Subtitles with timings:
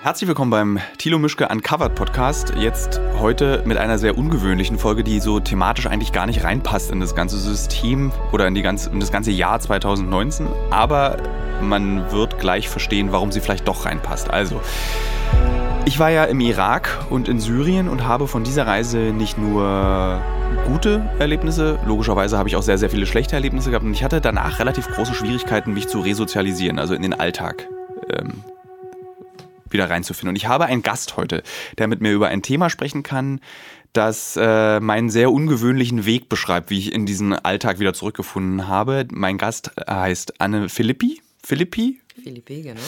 [0.00, 2.52] Herzlich willkommen beim Thilo Mischke Uncovered Podcast.
[2.56, 7.00] Jetzt heute mit einer sehr ungewöhnlichen Folge, die so thematisch eigentlich gar nicht reinpasst in
[7.00, 10.46] das ganze System oder in, die ganze, in das ganze Jahr 2019.
[10.70, 11.16] Aber
[11.60, 14.30] man wird gleich verstehen, warum sie vielleicht doch reinpasst.
[14.30, 14.60] Also,
[15.84, 20.22] ich war ja im Irak und in Syrien und habe von dieser Reise nicht nur
[20.68, 24.20] gute Erlebnisse, logischerweise habe ich auch sehr, sehr viele schlechte Erlebnisse gehabt und ich hatte
[24.20, 27.66] danach relativ große Schwierigkeiten, mich zu resozialisieren, also in den Alltag.
[28.16, 28.44] Ähm,
[29.72, 30.30] wieder reinzufinden.
[30.30, 31.42] Und ich habe einen Gast heute,
[31.78, 33.40] der mit mir über ein Thema sprechen kann,
[33.92, 39.06] das äh, meinen sehr ungewöhnlichen Weg beschreibt, wie ich in diesen Alltag wieder zurückgefunden habe.
[39.10, 41.20] Mein Gast heißt Anne Philippi.
[41.42, 42.00] Philippi?
[42.22, 42.80] Philippi, genau.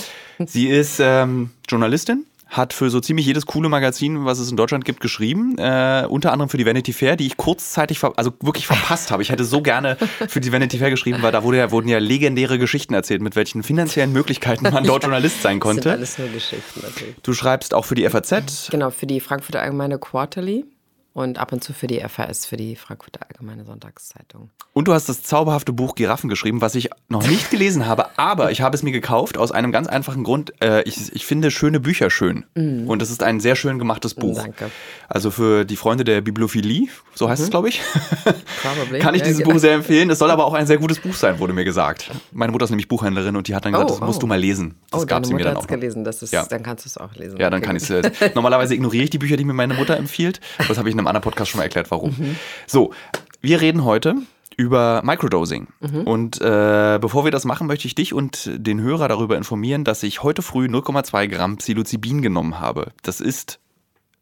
[0.45, 4.85] Sie ist ähm, Journalistin, hat für so ziemlich jedes coole Magazin, was es in Deutschland
[4.85, 5.57] gibt, geschrieben.
[5.57, 9.23] Äh, unter anderem für die Vanity Fair, die ich kurzzeitig, also wirklich verpasst habe.
[9.23, 9.97] Ich hätte so gerne
[10.29, 13.37] für die Vanity Fair geschrieben, weil da wurde ja, wurden ja legendäre Geschichten erzählt, mit
[13.37, 15.83] welchen finanziellen Möglichkeiten man dort Journalist sein konnte.
[15.83, 17.15] Das sind alles nur Geschichten natürlich.
[17.23, 18.69] Du schreibst auch für die FAZ.
[18.71, 20.65] Genau, für die Frankfurter Allgemeine Quarterly
[21.13, 24.51] und ab und zu für die FAS, für die Frankfurter Allgemeine Sonntagszeitung.
[24.73, 28.53] Und du hast das zauberhafte Buch Giraffen geschrieben, was ich noch nicht gelesen habe, aber
[28.53, 30.53] ich habe es mir gekauft aus einem ganz einfachen Grund.
[30.63, 32.45] Äh, ich, ich finde schöne Bücher schön.
[32.55, 32.89] Mm.
[32.89, 34.37] Und es ist ein sehr schön gemachtes Buch.
[34.41, 34.71] Danke.
[35.09, 37.45] Also für die Freunde der Bibliophilie, so heißt mhm.
[37.45, 37.81] es, glaube ich,
[39.01, 40.09] kann ich dieses ja, Buch sehr empfehlen.
[40.11, 42.11] Es soll aber auch ein sehr gutes Buch sein, wurde mir gesagt.
[42.31, 44.21] Meine Mutter ist nämlich Buchhändlerin und die hat dann gesagt, oh, das musst oh.
[44.21, 44.77] du mal lesen.
[44.91, 45.67] Das oh, gab sie mir dann auch.
[45.67, 46.05] gelesen.
[46.05, 46.47] Das ist, ja.
[46.47, 47.39] Dann kannst du es auch lesen.
[47.39, 47.67] Ja, dann okay.
[47.67, 48.35] kann ich es.
[48.35, 50.41] Normalerweise ignoriere ich die Bücher, die mir meine Mutter empfiehlt.
[50.69, 52.15] Das habe ich einem anderen Podcast schon mal erklärt, warum.
[52.17, 52.37] Mhm.
[52.67, 52.93] So,
[53.41, 54.17] wir reden heute
[54.57, 55.69] über Microdosing.
[55.81, 56.03] Mhm.
[56.03, 60.03] Und äh, bevor wir das machen, möchte ich dich und den Hörer darüber informieren, dass
[60.03, 62.93] ich heute früh 0,2 Gramm Psilocybin genommen habe.
[63.03, 63.59] Das ist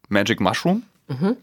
[0.07, 0.83] Magic Mushroom.
[1.09, 1.35] Mhm.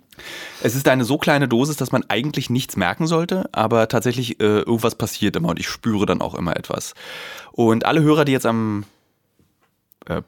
[0.62, 4.60] Es ist eine so kleine Dosis, dass man eigentlich nichts merken sollte, aber tatsächlich äh,
[4.60, 6.94] irgendwas passiert immer und ich spüre dann auch immer etwas.
[7.52, 8.84] Und alle Hörer, die jetzt am
[10.06, 10.22] äh,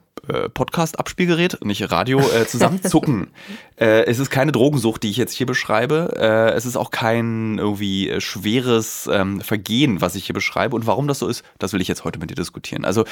[0.53, 3.27] Podcast-Abspielgerät, nicht Radio, äh, zusammenzucken.
[3.79, 6.15] äh, es ist keine Drogensucht, die ich jetzt hier beschreibe.
[6.17, 10.75] Äh, es ist auch kein irgendwie schweres ähm, Vergehen, was ich hier beschreibe.
[10.75, 12.85] Und warum das so ist, das will ich jetzt heute mit dir diskutieren.
[12.85, 13.05] Also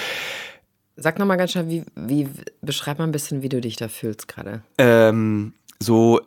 [0.99, 2.27] Sag nochmal ganz schnell, wie, wie
[2.63, 4.63] beschreib mal ein bisschen, wie du dich da fühlst gerade.
[4.79, 6.21] Ähm, so,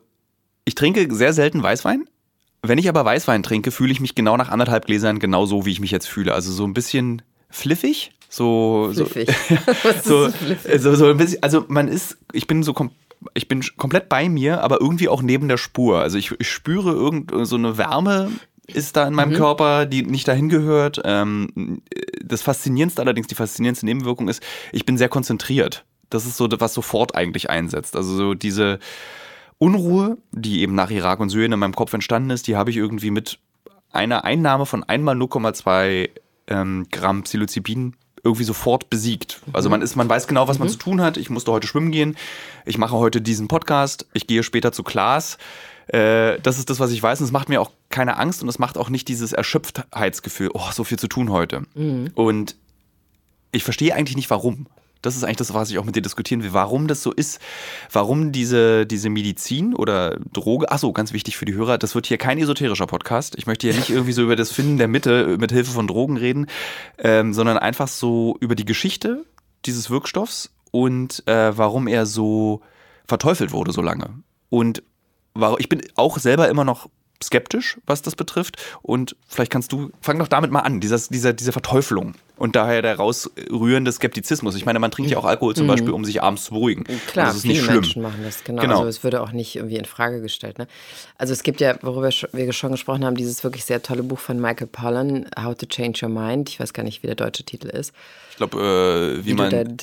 [0.64, 2.08] ich trinke sehr selten Weißwein.
[2.62, 5.80] Wenn ich aber Weißwein trinke, fühle ich mich genau nach anderthalb Gläsern genauso, wie ich
[5.80, 6.34] mich jetzt fühle.
[6.34, 9.04] Also so ein bisschen fliffig so, so,
[10.02, 10.30] so,
[10.78, 12.74] so, so, ein bisschen, also man ist, ich bin so
[13.34, 16.00] ich bin komplett bei mir, aber irgendwie auch neben der Spur.
[16.00, 18.30] Also ich, ich spüre irgend so eine Wärme
[18.74, 19.36] ist da in meinem mhm.
[19.36, 21.00] Körper, die nicht dahin gehört.
[21.04, 21.82] Ähm,
[22.24, 24.42] das Faszinierendste allerdings, die faszinierendste Nebenwirkung ist,
[24.72, 25.84] ich bin sehr konzentriert.
[26.08, 27.96] Das ist so, was sofort eigentlich einsetzt.
[27.96, 28.78] Also so diese
[29.58, 32.76] Unruhe, die eben nach Irak und Syrien in meinem Kopf entstanden ist, die habe ich
[32.76, 33.38] irgendwie mit
[33.92, 36.10] einer Einnahme von einmal 0,2
[36.46, 39.40] ähm, Gramm Psilocybin irgendwie sofort besiegt.
[39.52, 40.72] Also man ist, man weiß genau, was man mhm.
[40.72, 41.16] zu tun hat.
[41.16, 42.16] Ich musste heute schwimmen gehen.
[42.66, 44.06] Ich mache heute diesen Podcast.
[44.12, 45.38] Ich gehe später zu Klaas.
[45.86, 47.20] Äh, das ist das, was ich weiß.
[47.20, 50.50] Und es macht mir auch keine Angst und es macht auch nicht dieses Erschöpftheitsgefühl.
[50.54, 51.62] Oh, so viel zu tun heute.
[51.74, 52.10] Mhm.
[52.14, 52.56] Und
[53.52, 54.66] ich verstehe eigentlich nicht, warum.
[55.02, 57.40] Das ist eigentlich das, was ich auch mit dir diskutieren will, warum das so ist,
[57.90, 62.18] warum diese, diese Medizin oder Droge, achso, ganz wichtig für die Hörer, das wird hier
[62.18, 63.34] kein esoterischer Podcast.
[63.36, 66.16] Ich möchte hier nicht irgendwie so über das Finden der Mitte mit Hilfe von Drogen
[66.16, 66.46] reden,
[66.98, 69.24] ähm, sondern einfach so über die Geschichte
[69.66, 72.60] dieses Wirkstoffs und äh, warum er so
[73.06, 74.22] verteufelt wurde so lange.
[74.50, 74.82] Und
[75.58, 76.88] ich bin auch selber immer noch
[77.22, 78.56] skeptisch, was das betrifft.
[78.82, 82.80] Und vielleicht kannst du, fang doch damit mal an, dieses, diese, diese Verteufelung und daher
[82.80, 84.54] der rausrührende Skeptizismus.
[84.54, 85.72] Ich meine, man trinkt ja auch Alkohol zum mhm.
[85.72, 86.84] Beispiel, um sich abends zu beruhigen.
[87.06, 87.74] Klar, das ist viele nicht schlimm.
[87.80, 88.62] Menschen machen das, genau.
[88.62, 88.78] genau.
[88.78, 90.58] Also es würde auch nicht irgendwie in Frage gestellt.
[90.58, 90.66] Ne?
[91.18, 94.40] Also es gibt ja, worüber wir schon gesprochen haben, dieses wirklich sehr tolle Buch von
[94.40, 96.48] Michael Pollan, How to Change Your Mind.
[96.48, 97.92] Ich weiß gar nicht, wie der deutsche Titel ist.
[98.30, 99.76] Ich glaube, äh, wie, wie man...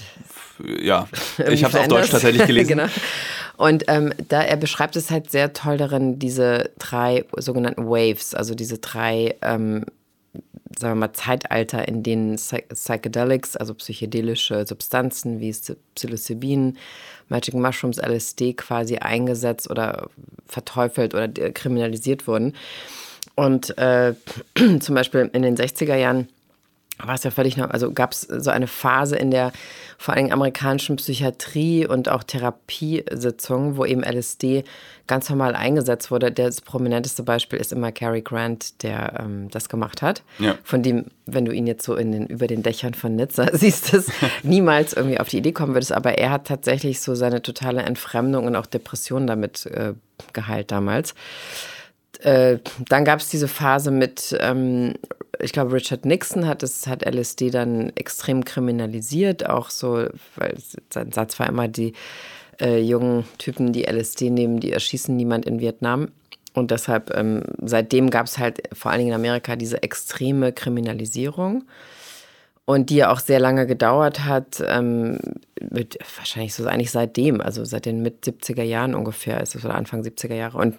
[0.81, 1.07] Ja,
[1.47, 2.69] ich habe es auf Deutsch tatsächlich gelesen.
[2.69, 2.87] genau.
[3.57, 8.55] Und ähm, da er beschreibt es halt sehr toll darin, diese drei sogenannten Waves, also
[8.55, 9.85] diese drei, ähm,
[10.77, 15.55] sagen wir mal, Zeitalter, in denen Psychedelics, also psychedelische Substanzen wie
[15.95, 16.77] Psilocybin,
[17.29, 20.09] Magic Mushrooms, LSD quasi eingesetzt oder
[20.45, 22.53] verteufelt oder kriminalisiert wurden.
[23.35, 24.13] Und äh,
[24.79, 26.27] zum Beispiel in den 60er Jahren
[26.99, 29.51] war es ja völlig noch, also gab es so eine Phase in der
[29.97, 34.63] vor allem amerikanischen Psychiatrie und auch Therapiesitzungen, wo eben LSD
[35.07, 36.31] ganz normal eingesetzt wurde.
[36.31, 40.23] Das prominenteste Beispiel ist immer Cary Grant, der ähm, das gemacht hat.
[40.39, 40.55] Ja.
[40.63, 43.93] Von dem, wenn du ihn jetzt so in den, über den Dächern von Nizza siehst,
[43.93, 44.11] es
[44.43, 45.93] niemals irgendwie auf die Idee kommen würdest.
[45.93, 49.93] Aber er hat tatsächlich so seine totale Entfremdung und auch Depression damit äh,
[50.33, 51.15] geheilt damals.
[52.19, 52.59] Äh,
[52.89, 54.95] dann gab es diese Phase mit ähm,
[55.39, 60.55] ich glaube, Richard Nixon hat es, hat LSD dann extrem kriminalisiert, auch so, weil
[60.89, 61.93] sein Satz war immer, die
[62.59, 66.09] äh, jungen Typen, die LSD nehmen, die erschießen niemand in Vietnam.
[66.53, 71.65] Und deshalb, ähm, seitdem gab es halt vor allen Dingen in Amerika diese extreme Kriminalisierung
[72.65, 75.19] und die ja auch sehr lange gedauert hat, ähm,
[75.69, 79.75] mit, wahrscheinlich so eigentlich seitdem, also seit den mit 70er Jahren ungefähr, ist es oder
[79.75, 80.57] Anfang 70er Jahre.
[80.57, 80.75] Und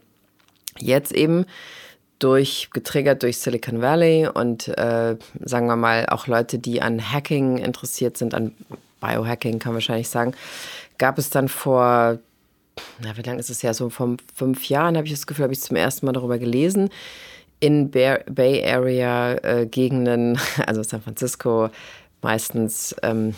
[0.80, 1.46] jetzt eben
[2.18, 7.58] durch, getriggert durch Silicon Valley und äh, sagen wir mal auch Leute, die an Hacking
[7.58, 8.54] interessiert sind, an
[9.00, 10.34] Biohacking kann man wahrscheinlich sagen,
[10.98, 12.18] gab es dann vor
[13.02, 13.74] na, wie lange ist es ja?
[13.74, 16.90] So vor fünf Jahren habe ich das Gefühl, habe ich zum ersten Mal darüber gelesen.
[17.60, 21.70] In Bay Area äh, Gegenden, also San Francisco,
[22.22, 23.34] meistens ähm,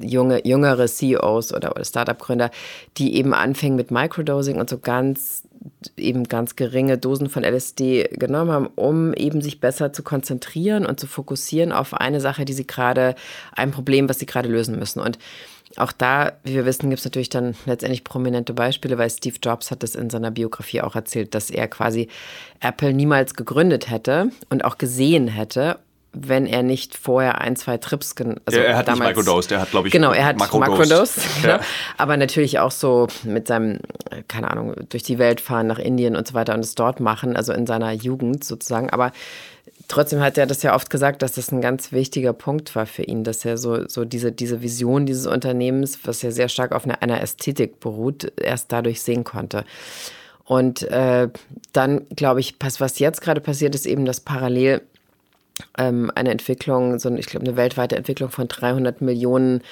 [0.00, 2.50] junge, jüngere CEOs oder, oder Startup-Gründer,
[2.96, 5.42] die eben anfingen mit Microdosing und so ganz
[5.96, 11.00] eben ganz geringe Dosen von LSD genommen haben, um eben sich besser zu konzentrieren und
[11.00, 13.14] zu fokussieren auf eine Sache, die sie gerade,
[13.52, 15.00] ein Problem, was sie gerade lösen müssen.
[15.00, 15.18] Und
[15.76, 19.70] auch da, wie wir wissen, gibt es natürlich dann letztendlich prominente Beispiele, weil Steve Jobs
[19.70, 22.08] hat es in seiner Biografie auch erzählt, dass er quasi
[22.60, 25.78] Apple niemals gegründet hätte und auch gesehen hätte,
[26.18, 29.60] wenn er nicht vorher ein, zwei Trips also er, er hat damals, nicht microdosed, er
[29.60, 31.54] hat, glaube ich, Genau, er hat microdosed, genau.
[31.54, 31.60] Ja.
[31.98, 33.78] aber natürlich auch so mit seinem,
[34.28, 37.36] keine Ahnung, durch die Welt fahren nach Indien und so weiter und es dort machen,
[37.36, 39.12] also in seiner Jugend sozusagen, aber
[39.88, 43.04] Trotzdem hat er das ja oft gesagt, dass das ein ganz wichtiger Punkt war für
[43.04, 46.84] ihn, dass er so, so diese, diese Vision dieses Unternehmens, was ja sehr stark auf
[46.84, 49.64] einer, einer Ästhetik beruht, erst dadurch sehen konnte.
[50.44, 51.28] Und äh,
[51.72, 54.82] dann, glaube ich, was jetzt gerade passiert, ist eben, dass parallel
[55.78, 59.62] ähm, eine Entwicklung, so ich glaube, eine weltweite Entwicklung von 300 Millionen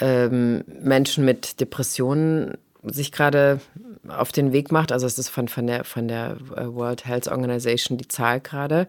[0.00, 3.60] ähm, Menschen mit Depressionen sich gerade
[4.08, 4.92] auf den Weg macht.
[4.92, 8.86] Also es ist von, von, der, von der äh, World Health Organization die Zahl gerade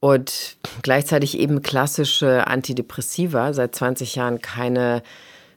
[0.00, 5.02] und gleichzeitig eben klassische Antidepressiva seit 20 Jahren keine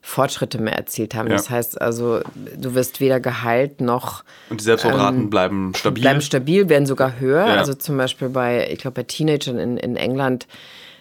[0.02, 1.28] Fortschritte mehr erzielt haben.
[1.30, 1.36] Ja.
[1.36, 2.22] Das heißt also,
[2.56, 4.24] du wirst weder geheilt noch.
[4.50, 6.02] Und die Selbstmordraten ähm, bleiben stabil.
[6.02, 7.46] Bleiben stabil, werden sogar höher.
[7.46, 7.56] Ja.
[7.56, 10.48] Also zum Beispiel bei, ich glaube, bei Teenagern in, in England,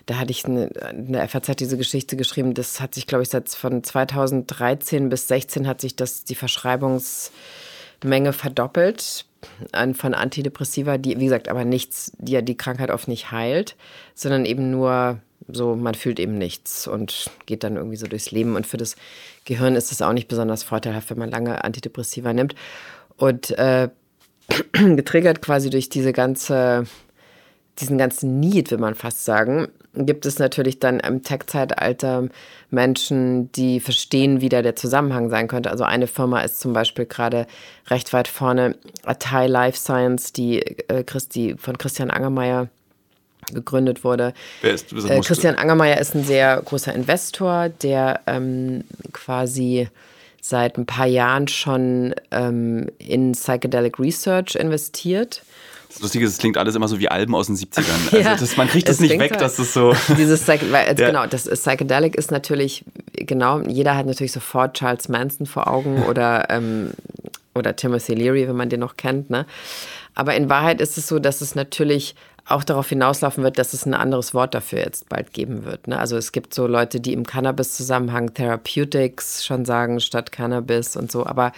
[0.06, 2.54] da hatte ich eine, eine FAZ diese Geschichte geschrieben.
[2.54, 8.32] Das hat sich, glaube ich, seit von 2013 bis 16 hat sich das die Verschreibungsmenge
[8.32, 9.26] verdoppelt
[9.72, 13.76] an, von Antidepressiva, die, wie gesagt, aber nichts, die ja die Krankheit oft nicht heilt,
[14.14, 18.54] sondern eben nur so, man fühlt eben nichts und geht dann irgendwie so durchs Leben.
[18.56, 18.96] Und für das
[19.44, 22.54] Gehirn ist es auch nicht besonders vorteilhaft, wenn man lange Antidepressiva nimmt.
[23.16, 23.88] Und äh,
[24.72, 26.84] getriggert quasi durch diese ganze,
[27.78, 32.28] diesen ganzen Need, will man fast sagen, gibt es natürlich dann im Tech-Zeitalter
[32.70, 35.70] Menschen, die verstehen, wie da der Zusammenhang sein könnte.
[35.70, 37.46] Also eine Firma ist zum Beispiel gerade
[37.88, 42.68] recht weit vorne, Atai Life Science, die, äh, Christi, von Christian Angermeier
[43.52, 44.34] gegründet wurde.
[44.62, 49.88] Wer ist, äh, Christian Angermeier ist ein sehr großer Investor, der ähm, quasi
[50.40, 55.42] seit ein paar Jahren schon ähm, in Psychedelic Research investiert
[55.88, 57.84] das Lustige ist, es klingt alles immer so wie Alben aus den 70ern.
[58.28, 59.94] Also das, man kriegt das nicht weg, halt, dass das so.
[60.18, 61.08] Dieses Psych weil, also ja.
[61.08, 62.84] Genau, das ist, Psychedelic ist natürlich,
[63.14, 66.90] genau, jeder hat natürlich sofort Charles Manson vor Augen oder, ähm,
[67.54, 69.30] oder Timothy Leary, wenn man den noch kennt.
[69.30, 69.46] Ne?
[70.14, 72.14] Aber in Wahrheit ist es so, dass es natürlich
[72.48, 75.86] auch darauf hinauslaufen wird, dass es ein anderes Wort dafür jetzt bald geben wird.
[75.86, 75.98] Ne?
[75.98, 81.26] Also es gibt so Leute, die im Cannabis-Zusammenhang Therapeutics schon sagen statt Cannabis und so,
[81.26, 81.52] aber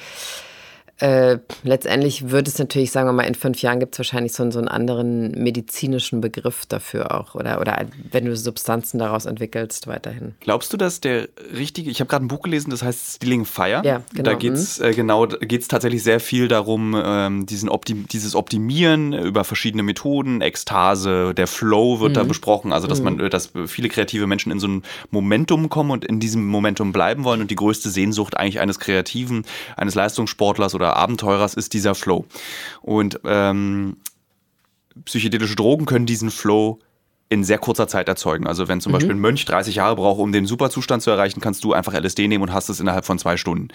[1.01, 4.51] äh, letztendlich wird es natürlich, sagen wir mal, in fünf Jahren gibt es wahrscheinlich so,
[4.51, 7.35] so, einen anderen medizinischen Begriff dafür auch.
[7.35, 10.35] Oder, oder wenn du Substanzen daraus entwickelst, weiterhin.
[10.41, 13.83] Glaubst du, dass der richtige, ich habe gerade ein Buch gelesen, das heißt Stealing Fire.
[13.85, 14.23] Ja, genau.
[14.23, 14.85] Da geht es mhm.
[14.87, 20.43] äh, genau, geht's tatsächlich sehr viel darum, ähm, diesen Optim dieses Optimieren über verschiedene Methoden,
[20.43, 22.15] Ekstase, der Flow wird mhm.
[22.15, 22.73] da besprochen.
[22.73, 23.17] Also, dass mhm.
[23.17, 27.25] man, dass viele kreative Menschen in so ein Momentum kommen und in diesem Momentum bleiben
[27.25, 27.41] wollen.
[27.41, 29.45] Und die größte Sehnsucht eigentlich eines Kreativen,
[29.77, 32.25] eines Leistungssportlers oder Abenteurers ist dieser Flow.
[32.83, 33.97] Und ähm,
[35.05, 36.79] psychedelische Drogen können diesen Flow
[37.29, 38.47] in sehr kurzer Zeit erzeugen.
[38.47, 38.95] Also wenn zum mhm.
[38.95, 42.29] Beispiel ein Mönch 30 Jahre braucht, um den Superzustand zu erreichen, kannst du einfach LSD
[42.29, 43.69] nehmen und hast es innerhalb von zwei Stunden.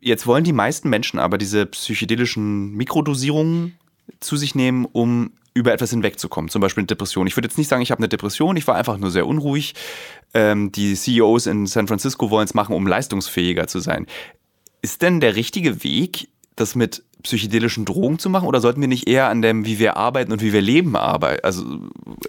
[0.00, 3.76] Jetzt wollen die meisten Menschen aber diese psychedelischen Mikrodosierungen
[4.20, 7.26] zu sich nehmen, um über etwas hinwegzukommen, zum Beispiel eine Depression.
[7.26, 9.74] Ich würde jetzt nicht sagen, ich habe eine Depression, ich war einfach nur sehr unruhig.
[10.32, 14.06] Ähm, die CEOs in San Francisco wollen es machen, um leistungsfähiger zu sein.
[14.82, 19.06] Ist denn der richtige Weg, das mit psychedelischen Drogen zu machen oder sollten wir nicht
[19.06, 21.44] eher an dem, wie wir arbeiten und wie wir leben, arbeiten?
[21.44, 21.62] Also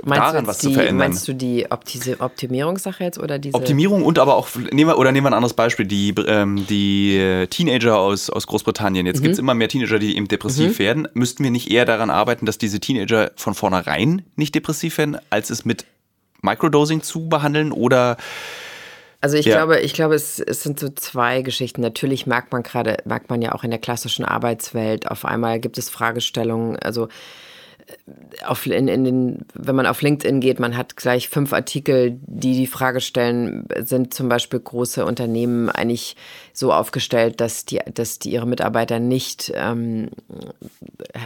[0.03, 0.97] meinst daran was die, zu verändern.
[0.97, 3.55] Meinst du die Optimierungssache jetzt oder diese?
[3.55, 7.45] Optimierung und aber auch, nehmen wir, oder nehmen wir ein anderes Beispiel, die, ähm, die
[7.49, 9.05] Teenager aus, aus Großbritannien.
[9.05, 9.23] Jetzt mhm.
[9.23, 10.79] gibt es immer mehr Teenager, die eben depressiv mhm.
[10.79, 11.07] werden.
[11.13, 15.49] Müssten wir nicht eher daran arbeiten, dass diese Teenager von vornherein nicht depressiv werden, als
[15.49, 15.85] es mit
[16.41, 18.17] Microdosing zu behandeln oder
[19.21, 19.55] also ich ja.
[19.55, 21.81] glaube, ich glaube, es, es sind so zwei Geschichten.
[21.81, 25.77] Natürlich merkt man gerade, merkt man ja auch in der klassischen Arbeitswelt, auf einmal gibt
[25.77, 30.97] es Fragestellungen, also äh, auf, in, in den, wenn man auf LinkedIn geht, man hat
[30.97, 36.15] gleich fünf Artikel, die die Frage stellen, sind zum Beispiel große Unternehmen eigentlich
[36.51, 40.09] so aufgestellt, dass die, dass die ihre Mitarbeiter nicht ähm,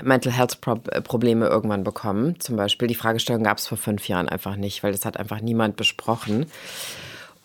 [0.03, 2.41] Mental Health Probleme irgendwann bekommen.
[2.41, 5.39] Zum Beispiel die Fragestellung gab es vor fünf Jahren einfach nicht, weil das hat einfach
[5.39, 6.47] niemand besprochen.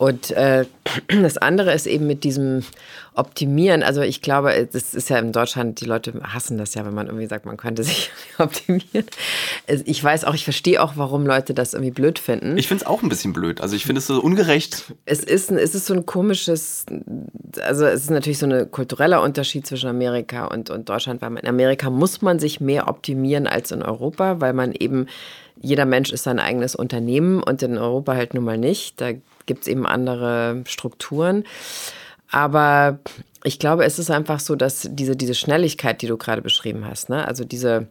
[0.00, 0.64] Und äh,
[1.08, 2.64] das andere ist eben mit diesem
[3.12, 3.82] Optimieren.
[3.82, 7.08] Also ich glaube, das ist ja in Deutschland, die Leute hassen das ja, wenn man
[7.08, 9.04] irgendwie sagt, man könnte sich optimieren.
[9.84, 12.56] Ich weiß auch, ich verstehe auch, warum Leute das irgendwie blöd finden.
[12.56, 13.60] Ich finde es auch ein bisschen blöd.
[13.60, 14.94] Also ich finde es so ungerecht.
[15.04, 16.86] Es ist, es ist so ein komisches,
[17.62, 21.46] also es ist natürlich so ein kultureller Unterschied zwischen Amerika und, und Deutschland, weil in
[21.46, 25.08] Amerika muss man sich mehr optimieren als in Europa, weil man eben
[25.60, 28.98] jeder Mensch ist sein eigenes Unternehmen und in Europa halt nun mal nicht.
[28.98, 29.12] Da
[29.46, 31.44] gibt es eben andere Strukturen.
[32.30, 32.98] Aber
[33.42, 37.08] ich glaube, es ist einfach so, dass diese, diese Schnelligkeit, die du gerade beschrieben hast,
[37.08, 37.26] ne?
[37.26, 37.88] also diese,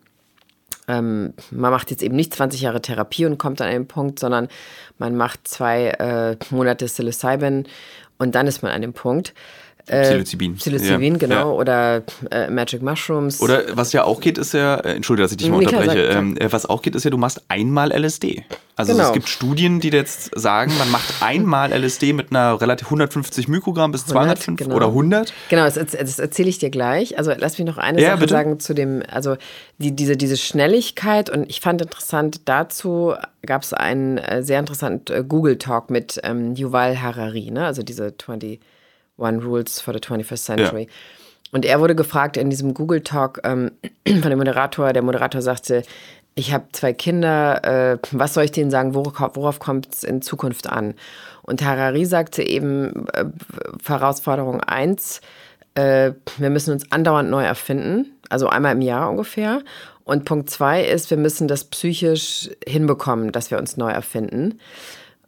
[0.88, 4.48] ähm, man macht jetzt eben nicht 20 Jahre Therapie und kommt an einen Punkt, sondern
[4.98, 7.68] man macht zwei äh, Monate Psilocybin
[8.18, 9.34] und dann ist man an dem Punkt.
[9.88, 10.56] Äh, Psilocybin.
[10.56, 11.20] Psilocybin, ja.
[11.20, 11.36] genau.
[11.36, 11.46] Ja.
[11.46, 13.42] Oder äh, Magic Mushrooms.
[13.42, 16.38] Oder was ja auch geht, ist ja, äh, entschuldige, dass ich dich mal unterbreche, ähm,
[16.38, 18.44] äh, was auch geht, ist ja, du machst einmal LSD.
[18.76, 19.08] Also genau.
[19.08, 23.92] es gibt Studien, die jetzt sagen, man macht einmal LSD mit einer relativ 150 Mikrogramm
[23.92, 24.76] bis 205 genau.
[24.76, 25.34] oder 100.
[25.50, 27.18] Genau, das, das erzähle ich dir gleich.
[27.18, 28.32] Also lass mich noch eine ja, Sache bitte?
[28.32, 29.38] sagen zu dem, also
[29.80, 35.28] die, diese, diese Schnelligkeit und ich fand interessant, dazu gab es einen äh, sehr interessanten
[35.28, 37.66] Google-Talk mit ähm, Yuval Harari, ne?
[37.66, 38.60] also diese 20
[39.20, 40.84] One Rules for the 21st Century.
[40.84, 40.90] Ja.
[41.52, 43.72] Und er wurde gefragt in diesem Google Talk ähm,
[44.08, 44.94] von dem Moderator.
[44.94, 45.84] Der Moderator sagte,
[46.36, 50.22] ich habe zwei Kinder, äh, was soll ich denen sagen, worauf, worauf kommt es in
[50.22, 50.94] Zukunft an?
[51.42, 53.26] Und Harari sagte eben, äh,
[53.86, 55.22] Herausforderung 1,
[55.76, 59.62] äh, wir müssen uns andauernd neu erfinden, also einmal im Jahr ungefähr.
[60.04, 64.60] Und Punkt 2 ist, wir müssen das psychisch hinbekommen, dass wir uns neu erfinden.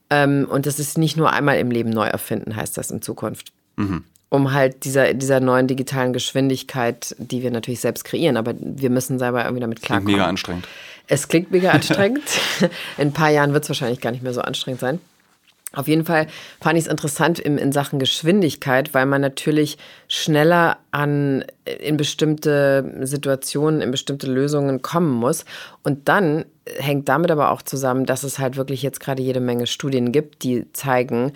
[0.09, 3.51] Ähm, und das ist nicht nur einmal im Leben neu erfinden, heißt das in Zukunft.
[3.75, 4.03] Mhm.
[4.29, 9.19] Um halt dieser, dieser neuen digitalen Geschwindigkeit, die wir natürlich selbst kreieren, aber wir müssen
[9.19, 10.05] selber irgendwie damit klarkommen.
[10.05, 10.67] Klingt mega anstrengend.
[11.07, 12.23] Es klingt mega anstrengend.
[12.97, 14.99] In ein paar Jahren wird es wahrscheinlich gar nicht mehr so anstrengend sein.
[15.73, 16.27] Auf jeden Fall
[16.59, 19.77] fand ich es interessant in, in Sachen Geschwindigkeit, weil man natürlich
[20.09, 21.45] schneller an
[21.79, 25.45] in bestimmte Situationen, in bestimmte Lösungen kommen muss.
[25.83, 26.43] Und dann
[26.77, 30.43] hängt damit aber auch zusammen, dass es halt wirklich jetzt gerade jede Menge Studien gibt,
[30.43, 31.31] die zeigen,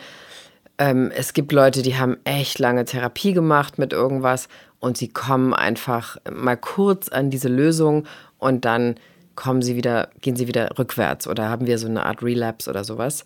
[0.78, 4.48] ähm, es gibt Leute, die haben echt lange Therapie gemacht mit irgendwas
[4.80, 8.06] und sie kommen einfach mal kurz an diese Lösung
[8.38, 8.96] und dann
[9.36, 12.84] kommen sie wieder, gehen sie wieder rückwärts oder haben wir so eine Art Relapse oder
[12.84, 13.26] sowas.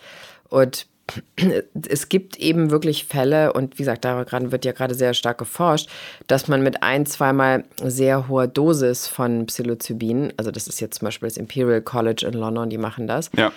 [0.49, 0.87] Und
[1.89, 5.89] es gibt eben wirklich Fälle, und wie gesagt, daran wird ja gerade sehr stark geforscht,
[6.27, 11.07] dass man mit ein, zweimal sehr hoher Dosis von Psilocybin, also das ist jetzt zum
[11.07, 13.51] Beispiel das Imperial College in London, die machen das, ja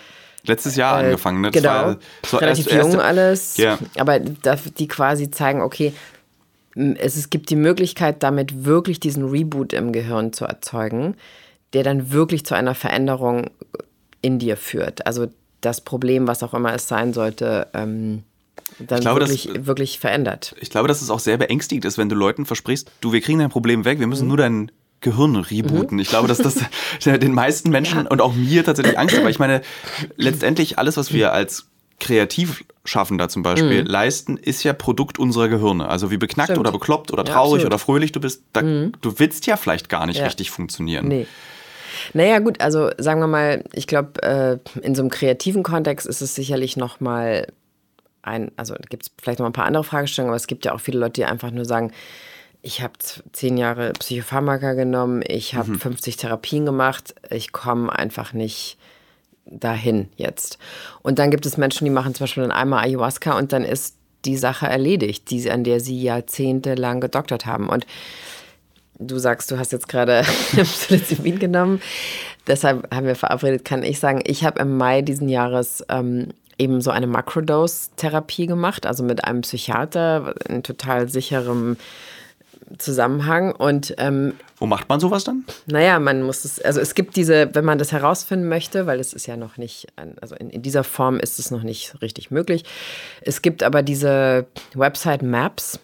[0.44, 1.40] letztes Jahr äh, angefangen.
[1.40, 1.50] Ne?
[1.50, 1.94] genau,
[2.26, 3.58] so relativ erst, jung erste, alles.
[3.58, 3.78] Yeah.
[3.96, 5.92] Aber die quasi zeigen, okay,
[6.74, 11.16] es, es gibt die Möglichkeit, damit wirklich diesen Reboot im Gehirn zu erzeugen,
[11.72, 13.50] der dann wirklich zu einer Veränderung
[14.20, 15.06] in dir führt.
[15.06, 15.26] Also
[15.60, 18.24] das Problem, was auch immer es sein sollte, ähm,
[18.78, 20.54] dann glaube, wirklich, das, wirklich verändert.
[20.60, 23.38] Ich glaube, dass es auch sehr beängstigend ist, wenn du Leuten versprichst, du, wir kriegen
[23.38, 24.28] dein Problem weg, wir müssen mhm.
[24.28, 24.72] nur dein
[25.02, 25.96] Gehirn rebooten.
[25.96, 26.00] Mhm.
[26.00, 26.56] Ich glaube, dass das
[27.04, 28.10] den meisten Menschen ja.
[28.10, 29.60] und auch mir tatsächlich Angst hat, weil ich meine,
[30.16, 31.66] letztendlich alles, was wir als
[32.00, 33.86] kreativ schaffen da zum Beispiel, mhm.
[33.86, 35.88] leisten, ist ja Produkt unserer Gehirne.
[35.88, 36.60] Also wie beknackt Stimmt.
[36.60, 38.92] oder bekloppt oder traurig ja, oder fröhlich du bist, da, mhm.
[39.00, 40.24] du willst ja vielleicht gar nicht ja.
[40.24, 41.06] richtig funktionieren.
[41.06, 41.26] Nee.
[42.14, 46.22] Naja, gut, also sagen wir mal, ich glaube, äh, in so einem kreativen Kontext ist
[46.22, 47.46] es sicherlich nochmal
[48.22, 50.80] ein, also gibt es vielleicht noch ein paar andere Fragestellungen, aber es gibt ja auch
[50.80, 51.92] viele Leute, die einfach nur sagen,
[52.62, 52.94] ich habe
[53.32, 55.80] zehn Jahre Psychopharmaka genommen, ich habe mhm.
[55.80, 58.78] 50 Therapien gemacht, ich komme einfach nicht
[59.46, 60.58] dahin jetzt.
[61.02, 63.96] Und dann gibt es Menschen, die machen zum Beispiel dann einmal Ayahuasca und dann ist
[64.24, 67.68] die Sache erledigt, die, an der sie jahrzehntelang gedoktert haben.
[67.68, 67.84] Und
[68.98, 71.82] du sagst, du hast jetzt gerade Psilocybin genommen.
[72.46, 76.28] Deshalb haben wir verabredet, kann ich sagen, ich habe im Mai diesen Jahres ähm,
[76.58, 81.76] eben so eine Makrodose-Therapie gemacht, also mit einem Psychiater in total sicherem
[82.78, 83.52] Zusammenhang.
[83.52, 85.44] Und ähm, wo macht man sowas dann?
[85.66, 89.12] Naja, man muss es, also es gibt diese, wenn man das herausfinden möchte, weil es
[89.12, 89.88] ist ja noch nicht,
[90.20, 92.64] also in, in dieser Form ist es noch nicht richtig möglich.
[93.22, 95.78] Es gibt aber diese Website Maps.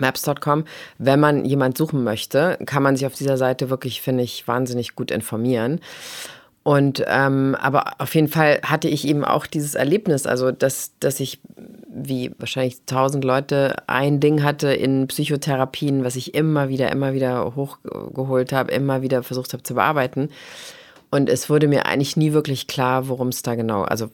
[0.00, 0.64] Maps.com.
[0.98, 4.94] Wenn man jemand suchen möchte, kann man sich auf dieser Seite wirklich, finde ich, wahnsinnig
[4.94, 5.80] gut informieren.
[6.68, 11.18] Und ähm, aber auf jeden Fall hatte ich eben auch dieses Erlebnis, also dass, dass
[11.18, 11.40] ich
[11.88, 17.56] wie wahrscheinlich tausend Leute ein Ding hatte in Psychotherapien, was ich immer wieder, immer wieder
[17.56, 20.28] hochgeholt habe, immer wieder versucht habe zu bearbeiten.
[21.10, 24.10] Und es wurde mir eigentlich nie wirklich klar, worum es da genau, also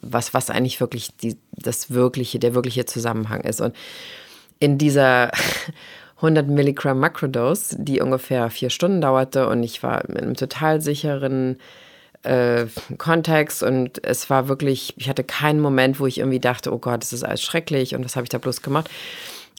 [0.00, 3.60] was, was eigentlich wirklich die, das wirkliche, der wirkliche Zusammenhang ist.
[3.60, 3.74] Und
[4.60, 5.32] in dieser
[6.18, 11.58] 100 Milligramm Macrodose, die ungefähr vier Stunden dauerte und ich war in einem total sicheren
[12.26, 12.66] äh,
[12.98, 17.02] Kontext und es war wirklich, ich hatte keinen Moment, wo ich irgendwie dachte, oh Gott,
[17.02, 18.90] das ist alles schrecklich und was habe ich da bloß gemacht.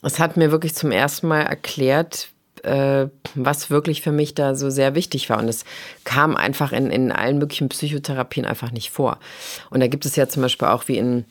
[0.04, 2.30] Es hat mir wirklich zum ersten Mal erklärt,
[2.64, 5.40] äh, was wirklich für mich da so sehr wichtig war.
[5.40, 5.66] Und es
[6.04, 9.18] kam einfach in, in allen möglichen Psychotherapien einfach nicht vor.
[9.70, 11.26] Und da gibt es ja zum Beispiel auch wie in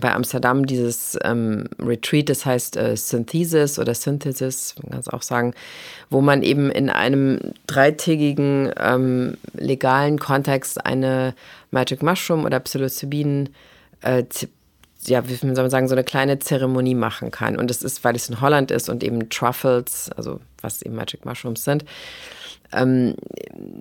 [0.00, 5.22] bei Amsterdam dieses ähm, Retreat, das heißt äh, Synthesis oder Synthesis, man kann es auch
[5.22, 5.54] sagen,
[6.08, 11.34] wo man eben in einem dreitägigen ähm, legalen Kontext eine
[11.70, 13.50] Magic Mushroom oder Psilocybin,
[14.00, 14.24] äh,
[15.02, 17.58] ja, wie soll man sagen, so eine kleine Zeremonie machen kann.
[17.58, 21.26] Und das ist, weil es in Holland ist und eben Truffles, also was eben Magic
[21.26, 21.84] Mushrooms sind,
[22.74, 23.14] ähm,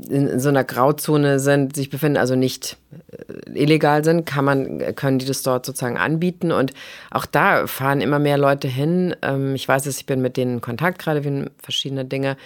[0.10, 2.78] in, so einer Grauzone sind, sich befinden, also nicht
[3.12, 6.52] äh, illegal sind, kann man, können die das dort sozusagen anbieten.
[6.52, 6.74] Und
[7.12, 9.16] auch da fahren immer mehr Leute hin.
[9.22, 12.38] Ähm, ich weiß es, ich bin mit denen in Kontakt, gerade wegen verschiedener Dinge,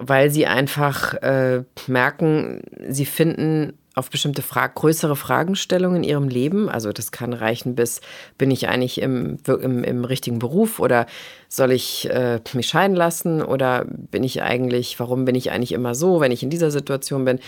[0.00, 6.68] weil sie einfach äh, merken, sie finden auf bestimmte Frage, größere Fragestellungen in ihrem Leben.
[6.68, 8.00] Also das kann reichen bis,
[8.38, 11.06] bin ich eigentlich im, im, im richtigen Beruf oder
[11.48, 15.94] soll ich äh, mich scheiden lassen oder bin ich eigentlich, warum bin ich eigentlich immer
[15.94, 17.40] so, wenn ich in dieser Situation bin?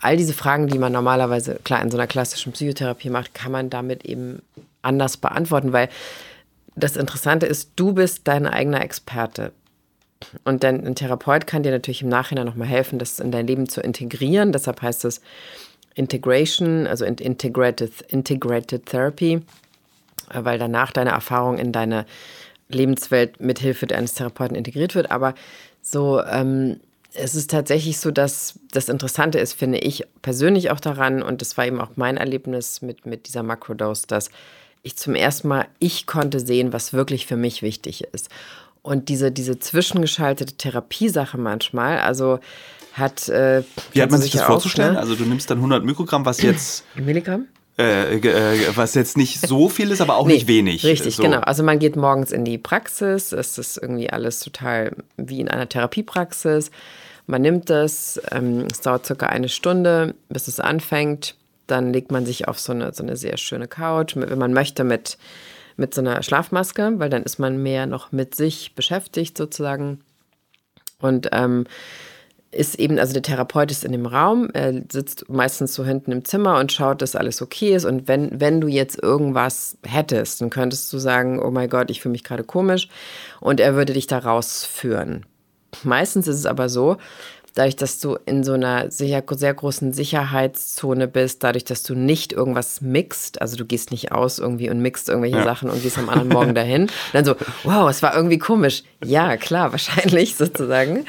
[0.00, 3.68] All diese Fragen, die man normalerweise klar in so einer klassischen Psychotherapie macht, kann man
[3.68, 4.42] damit eben
[4.80, 5.88] anders beantworten, weil
[6.76, 9.52] das Interessante ist, du bist dein eigener Experte.
[10.44, 13.68] Und dein ein Therapeut kann dir natürlich im Nachhinein nochmal helfen, das in dein Leben
[13.68, 14.52] zu integrieren.
[14.52, 15.20] Deshalb heißt es
[15.94, 19.42] Integration, also Integrated, Integrated Therapy,
[20.32, 22.06] weil danach deine Erfahrung in deine
[22.68, 25.10] Lebenswelt mithilfe eines Therapeuten integriert wird.
[25.10, 25.34] Aber
[25.82, 26.80] so, ähm,
[27.14, 31.56] es ist tatsächlich so, dass das Interessante ist, finde ich persönlich auch daran, und das
[31.56, 34.30] war eben auch mein Erlebnis mit, mit dieser Makrodose, dass
[34.82, 38.28] ich zum ersten Mal, ich konnte sehen, was wirklich für mich wichtig ist.
[38.84, 42.38] Und diese, diese zwischengeschaltete Therapiesache manchmal, also
[42.92, 43.30] hat.
[43.30, 44.92] Äh, Wie hat man sich das vorzustellen?
[44.92, 45.00] Ne?
[45.00, 46.84] Also du nimmst dann 100 Mikrogramm, was jetzt.
[46.94, 47.46] Milligramm?
[47.78, 50.84] Äh, äh, was jetzt nicht so viel ist, aber auch nee, nicht wenig.
[50.84, 51.22] Richtig, so.
[51.22, 51.40] genau.
[51.40, 55.66] Also man geht morgens in die Praxis, es ist irgendwie alles total wie in einer
[55.66, 56.70] Therapiepraxis.
[57.26, 61.36] Man nimmt das, ähm, es dauert circa eine Stunde, bis es anfängt.
[61.66, 64.84] Dann legt man sich auf so eine, so eine sehr schöne Couch, wenn man möchte,
[64.84, 65.16] mit
[65.76, 70.00] mit so einer Schlafmaske, weil dann ist man mehr noch mit sich beschäftigt sozusagen.
[71.00, 71.66] Und ähm,
[72.54, 76.24] ist eben, also der Therapeut ist in dem Raum, er sitzt meistens so hinten im
[76.24, 77.84] Zimmer und schaut, dass alles okay ist.
[77.84, 82.00] Und wenn, wenn du jetzt irgendwas hättest, dann könntest du sagen, oh mein Gott, ich
[82.00, 82.88] fühle mich gerade komisch.
[83.40, 85.26] Und er würde dich da rausführen.
[85.82, 86.96] Meistens ist es aber so,
[87.54, 92.32] dadurch, dass du in so einer sehr, sehr großen Sicherheitszone bist, dadurch, dass du nicht
[92.32, 95.44] irgendwas mixt, also du gehst nicht aus irgendwie und mixt irgendwelche ja.
[95.44, 96.82] Sachen und gehst am anderen Morgen dahin.
[96.84, 98.82] Und dann so, wow, es war irgendwie komisch.
[99.04, 101.06] Ja, klar, wahrscheinlich sozusagen.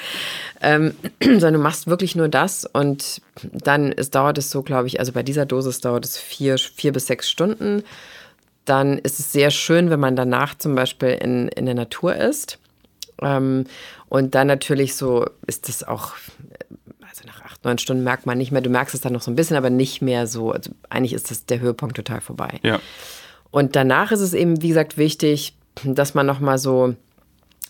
[0.62, 4.99] Ähm, sondern du machst wirklich nur das und dann es dauert es so, glaube ich,
[4.99, 7.84] also bei dieser Dosis dauert es vier, vier bis sechs Stunden.
[8.65, 12.58] Dann ist es sehr schön, wenn man danach zum Beispiel in, in der Natur ist.
[13.21, 13.65] Ähm,
[14.10, 16.13] und dann natürlich so ist das auch,
[17.01, 19.32] also nach acht, neun Stunden merkt man nicht mehr, du merkst es dann noch so
[19.32, 20.51] ein bisschen, aber nicht mehr so.
[20.51, 22.60] Also eigentlich ist das der Höhepunkt total vorbei.
[22.63, 22.80] Ja.
[23.51, 26.95] Und danach ist es eben, wie gesagt, wichtig, dass man nochmal so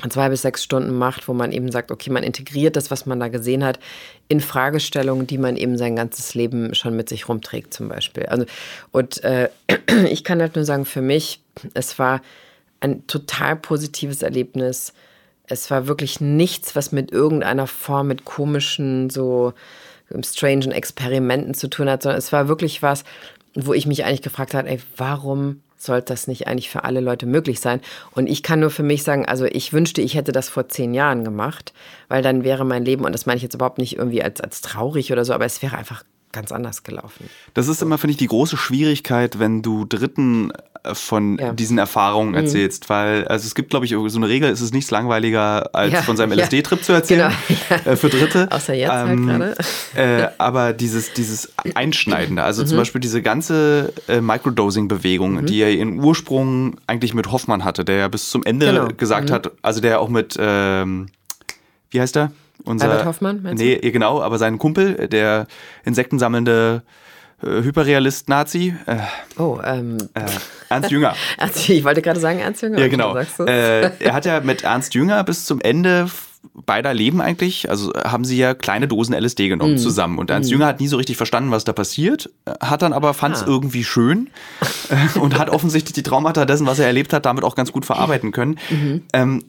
[0.10, 3.20] zwei bis sechs Stunden macht, wo man eben sagt, okay, man integriert das, was man
[3.20, 3.80] da gesehen hat,
[4.28, 8.26] in Fragestellungen, die man eben sein ganzes Leben schon mit sich rumträgt, zum Beispiel.
[8.26, 8.46] Also,
[8.92, 9.50] und äh,
[10.10, 11.42] ich kann halt nur sagen, für mich,
[11.74, 12.22] es war
[12.82, 14.94] ein total positives Erlebnis,
[15.48, 19.54] es war wirklich nichts, was mit irgendeiner Form mit komischen, so
[20.22, 23.04] strangen Experimenten zu tun hat, sondern es war wirklich was,
[23.56, 27.26] wo ich mich eigentlich gefragt habe, ey, warum sollte das nicht eigentlich für alle Leute
[27.26, 27.82] möglich sein?
[28.12, 30.94] Und ich kann nur für mich sagen, also ich wünschte, ich hätte das vor zehn
[30.94, 31.74] Jahren gemacht,
[32.08, 34.62] weil dann wäre mein Leben, und das meine ich jetzt überhaupt nicht irgendwie als, als
[34.62, 36.04] traurig oder so, aber es wäre einfach
[36.36, 37.30] ganz anders gelaufen.
[37.54, 40.52] Das ist immer, finde ich, die große Schwierigkeit, wenn du Dritten
[40.84, 41.54] äh, von ja.
[41.54, 42.36] diesen Erfahrungen mhm.
[42.36, 45.94] erzählst, weil also es gibt, glaube ich, so eine Regel, es ist nichts langweiliger, als
[45.94, 47.82] ja, von seinem LSD-Trip zu erzählen genau.
[47.92, 48.48] äh, für Dritte.
[48.52, 49.58] Außer jetzt halt ähm, halt
[49.96, 50.24] gerade.
[50.24, 52.68] Äh, aber dieses, dieses Einschneidende, also mhm.
[52.68, 55.46] zum Beispiel diese ganze äh, Microdosing-Bewegung, mhm.
[55.46, 58.88] die ja ihren Ursprung eigentlich mit Hoffmann hatte, der ja bis zum Ende genau.
[58.90, 59.34] gesagt mhm.
[59.34, 61.08] hat, also der auch mit, ähm,
[61.92, 62.32] wie heißt der?
[62.64, 63.92] Unser, Albert Hoffmann, meinst nee, du?
[63.92, 65.48] genau, aber sein Kumpel, der
[65.84, 66.84] insektensammelnde
[67.44, 68.76] äh, Hyperrealist Nazi.
[68.86, 68.98] Äh,
[69.38, 69.98] oh, ähm.
[70.14, 70.22] Äh,
[70.70, 71.16] Ernst Jünger.
[71.68, 72.80] ich wollte gerade sagen Ernst Jünger.
[72.80, 73.16] Ja, genau.
[73.16, 76.08] Äh, er hat ja mit Ernst Jünger bis zum Ende
[76.54, 79.78] beider Leben eigentlich, also haben sie ja kleine Dosen LSD genommen mm.
[79.78, 80.20] zusammen.
[80.20, 80.54] Und Ernst mm.
[80.54, 82.30] Jünger hat nie so richtig verstanden, was da passiert,
[82.62, 83.48] hat dann aber fand es ah.
[83.48, 84.30] irgendwie schön
[84.90, 87.86] äh, und hat offensichtlich die Traumata dessen, was er erlebt hat, damit auch ganz gut
[87.86, 88.60] verarbeiten können.
[88.70, 89.04] Mhm.
[89.14, 89.44] Ähm,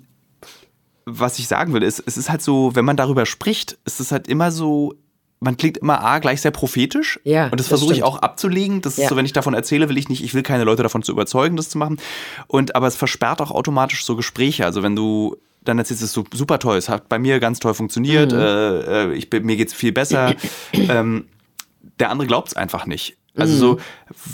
[1.07, 4.11] was ich sagen will, ist, es ist halt so, wenn man darüber spricht, ist es
[4.11, 4.95] halt immer so,
[5.39, 7.21] man klingt immer A, gleich sehr prophetisch.
[7.23, 8.83] Ja, und das, versuche ich auch abzulegen.
[8.83, 9.05] Das ja.
[9.05, 11.13] ist so, wenn ich davon erzähle, will ich nicht, ich will keine Leute davon zu
[11.13, 11.99] überzeugen, das zu machen.
[12.49, 14.65] Und aber es versperrt auch automatisch so Gespräche.
[14.65, 17.61] Also wenn du dann erzählst, es ist so super toll, es hat bei mir ganz
[17.61, 18.39] toll funktioniert, mhm.
[18.39, 20.35] äh, äh ich, mir geht's viel besser.
[20.73, 21.27] ähm,
[22.01, 23.17] der andere glaubt es einfach nicht.
[23.37, 23.59] Also mhm.
[23.59, 23.81] so,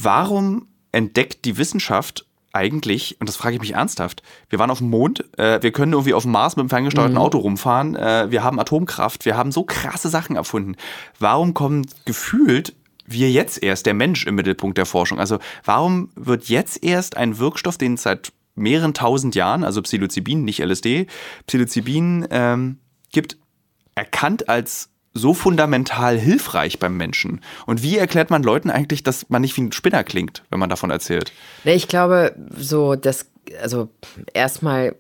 [0.03, 4.91] warum entdeckt die Wissenschaft eigentlich, und das frage ich mich ernsthaft, wir waren auf dem
[4.91, 7.21] Mond, äh, wir können irgendwie auf dem Mars mit einem ferngesteuerten mhm.
[7.21, 10.77] Auto rumfahren, äh, wir haben Atomkraft, wir haben so krasse Sachen erfunden.
[11.19, 15.19] Warum kommt gefühlt wir jetzt erst, der Mensch im Mittelpunkt der Forschung?
[15.19, 20.45] Also warum wird jetzt erst ein Wirkstoff, den es seit mehreren tausend Jahren, also Psilocybin,
[20.45, 21.07] nicht LSD,
[21.47, 22.79] Psilocybin ähm,
[23.11, 23.39] gibt,
[23.95, 27.41] erkannt als so fundamental hilfreich beim Menschen?
[27.67, 30.71] Und wie erklärt man Leuten eigentlich, dass man nicht wie ein Spinner klingt, wenn man
[30.71, 31.33] davon erzählt?
[31.65, 33.27] Ich glaube, so das,
[33.61, 33.89] also
[34.33, 34.95] erstmal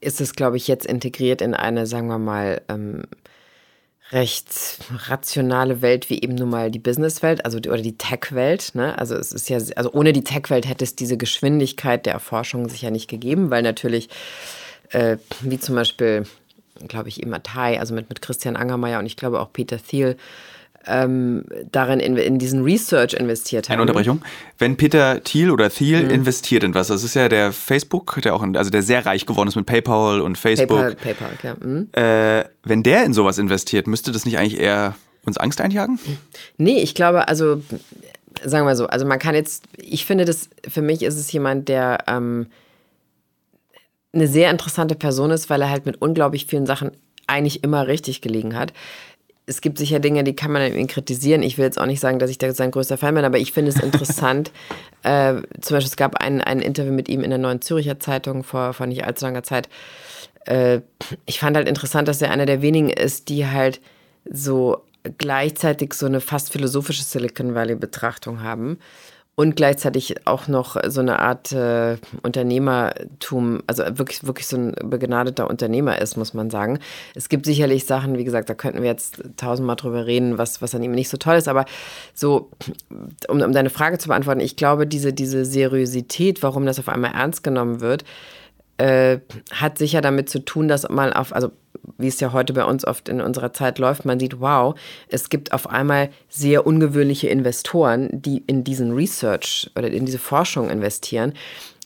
[0.00, 3.02] ist es, glaube ich, jetzt integriert in eine, sagen wir mal, ähm,
[4.10, 8.74] recht rationale Welt wie eben nun mal die Businesswelt, also die, oder die Tech-Welt.
[8.74, 8.98] Ne?
[8.98, 12.90] Also es ist ja, also ohne die Tech-Welt hätte es diese Geschwindigkeit der Erforschung sicher
[12.90, 14.08] nicht gegeben, weil natürlich,
[14.90, 16.24] äh, wie zum Beispiel
[16.86, 20.16] glaube ich, immer Tai, also mit, mit Christian Angermeier und ich glaube auch Peter Thiel,
[20.86, 23.74] ähm, darin in, in, diesen Research investiert haben.
[23.74, 24.22] Eine Unterbrechung.
[24.58, 26.10] Wenn Peter Thiel oder Thiel mhm.
[26.10, 29.26] investiert in was, das ist ja der Facebook, der auch, in, also der sehr reich
[29.26, 30.96] geworden ist mit PayPal und Facebook.
[30.98, 31.56] PayPal, PayPal ja.
[31.60, 31.88] Mhm.
[31.92, 35.98] Äh, wenn der in sowas investiert, müsste das nicht eigentlich eher uns Angst einjagen?
[36.56, 37.62] Nee, ich glaube, also
[38.44, 41.68] sagen wir so, also man kann jetzt, ich finde das, für mich ist es jemand,
[41.68, 42.46] der ähm,
[44.12, 46.92] eine sehr interessante Person ist, weil er halt mit unglaublich vielen Sachen
[47.26, 48.72] eigentlich immer richtig gelegen hat.
[49.46, 51.42] Es gibt sicher Dinge, die kann man an ihm kritisieren.
[51.42, 53.52] Ich will jetzt auch nicht sagen, dass ich da sein größter Fan bin, aber ich
[53.52, 54.50] finde es interessant.
[55.02, 58.44] äh, zum Beispiel, es gab ein, ein Interview mit ihm in der Neuen Züricher Zeitung
[58.44, 59.68] vor, vor nicht allzu langer Zeit.
[60.44, 60.80] Äh,
[61.24, 63.80] ich fand halt interessant, dass er einer der wenigen ist, die halt
[64.30, 64.82] so
[65.16, 68.78] gleichzeitig so eine fast philosophische Silicon Valley-Betrachtung haben
[69.38, 75.48] und gleichzeitig auch noch so eine Art äh, Unternehmertum, also wirklich, wirklich so ein begnadeter
[75.48, 76.80] Unternehmer ist, muss man sagen.
[77.14, 80.74] Es gibt sicherlich Sachen, wie gesagt, da könnten wir jetzt tausendmal drüber reden, was, was
[80.74, 81.66] an ihm nicht so toll ist, aber
[82.14, 82.50] so,
[83.28, 87.12] um, um deine Frage zu beantworten, ich glaube, diese, diese Seriosität, warum das auf einmal
[87.12, 88.02] ernst genommen wird,
[88.78, 89.18] äh,
[89.52, 91.50] hat sicher damit zu tun, dass man auf, also
[91.98, 94.74] wie es ja heute bei uns oft in unserer Zeit läuft, man sieht, wow,
[95.08, 100.70] es gibt auf einmal sehr ungewöhnliche Investoren, die in diesen Research oder in diese Forschung
[100.70, 101.34] investieren.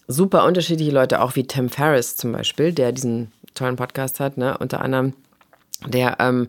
[0.08, 4.58] Super unterschiedliche Leute, auch wie Tim Ferriss zum Beispiel, der diesen tollen Podcast hat, ne?
[4.58, 5.14] unter anderem,
[5.86, 6.48] der ähm,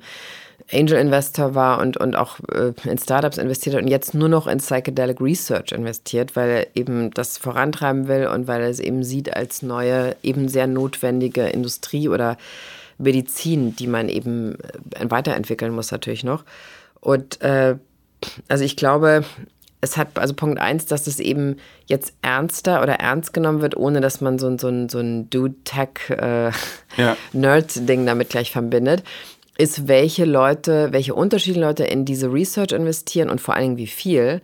[0.73, 4.47] Angel Investor war und, und auch äh, in Startups investiert hat und jetzt nur noch
[4.47, 9.03] in Psychedelic Research investiert, weil er eben das vorantreiben will und weil er es eben
[9.03, 12.37] sieht als neue, eben sehr notwendige Industrie oder
[12.97, 16.43] Medizin, die man eben äh, weiterentwickeln muss natürlich noch.
[16.99, 17.75] Und äh,
[18.47, 19.23] also ich glaube,
[19.81, 21.57] es hat, also Punkt eins, dass es eben
[21.87, 28.01] jetzt ernster oder ernst genommen wird, ohne dass man so, so, so ein Dude-Tech-Nerd-Ding äh,
[28.01, 28.05] ja.
[28.09, 29.03] damit gleich verbindet,
[29.63, 33.87] ist, welche Leute, welche unterschiedlichen Leute in diese Research investieren und vor allen Dingen wie
[33.87, 34.41] viel.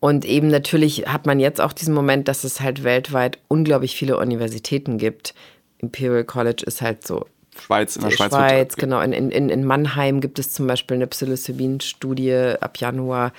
[0.00, 4.16] Und eben natürlich hat man jetzt auch diesen Moment, dass es halt weltweit unglaublich viele
[4.18, 5.34] Universitäten gibt.
[5.78, 7.26] Imperial College ist halt so
[7.58, 8.30] Schweiz, in der Schweiz.
[8.30, 9.00] Schweiz, genau.
[9.00, 13.32] In, in, in Mannheim gibt es zum Beispiel eine Psilocybin-Studie ab Januar.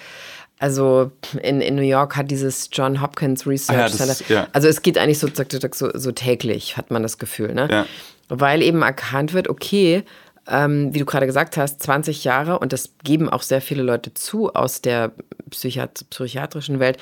[0.60, 4.34] Also in, in New York hat dieses John Hopkins Research ah, ja, Center.
[4.34, 4.48] Ja.
[4.54, 5.28] Also es geht eigentlich so,
[5.74, 7.68] so, so täglich, hat man das Gefühl, ne?
[7.72, 7.86] Ja.
[8.30, 10.04] Weil eben erkannt wird, okay,
[10.48, 14.14] ähm, wie du gerade gesagt hast, 20 Jahre, und das geben auch sehr viele Leute
[14.14, 15.12] zu aus der
[15.50, 16.98] Psychiat psychiatrischen Welt,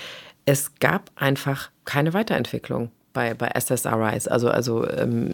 [0.46, 4.28] es gab einfach keine Weiterentwicklung bei, bei SSRIs.
[4.28, 5.34] Also, also ähm,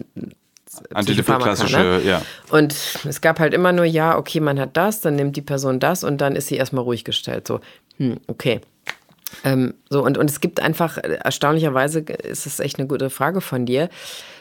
[0.93, 2.01] Antidepressive, ne?
[2.03, 2.21] ja.
[2.49, 5.79] Und es gab halt immer nur, ja, okay, man hat das, dann nimmt die Person
[5.79, 7.47] das und dann ist sie erstmal ruhig gestellt.
[7.47, 7.61] So,
[7.97, 8.61] hm, okay.
[9.43, 13.65] Ähm, so, und, und es gibt einfach, erstaunlicherweise ist es echt eine gute Frage von
[13.65, 13.89] dir,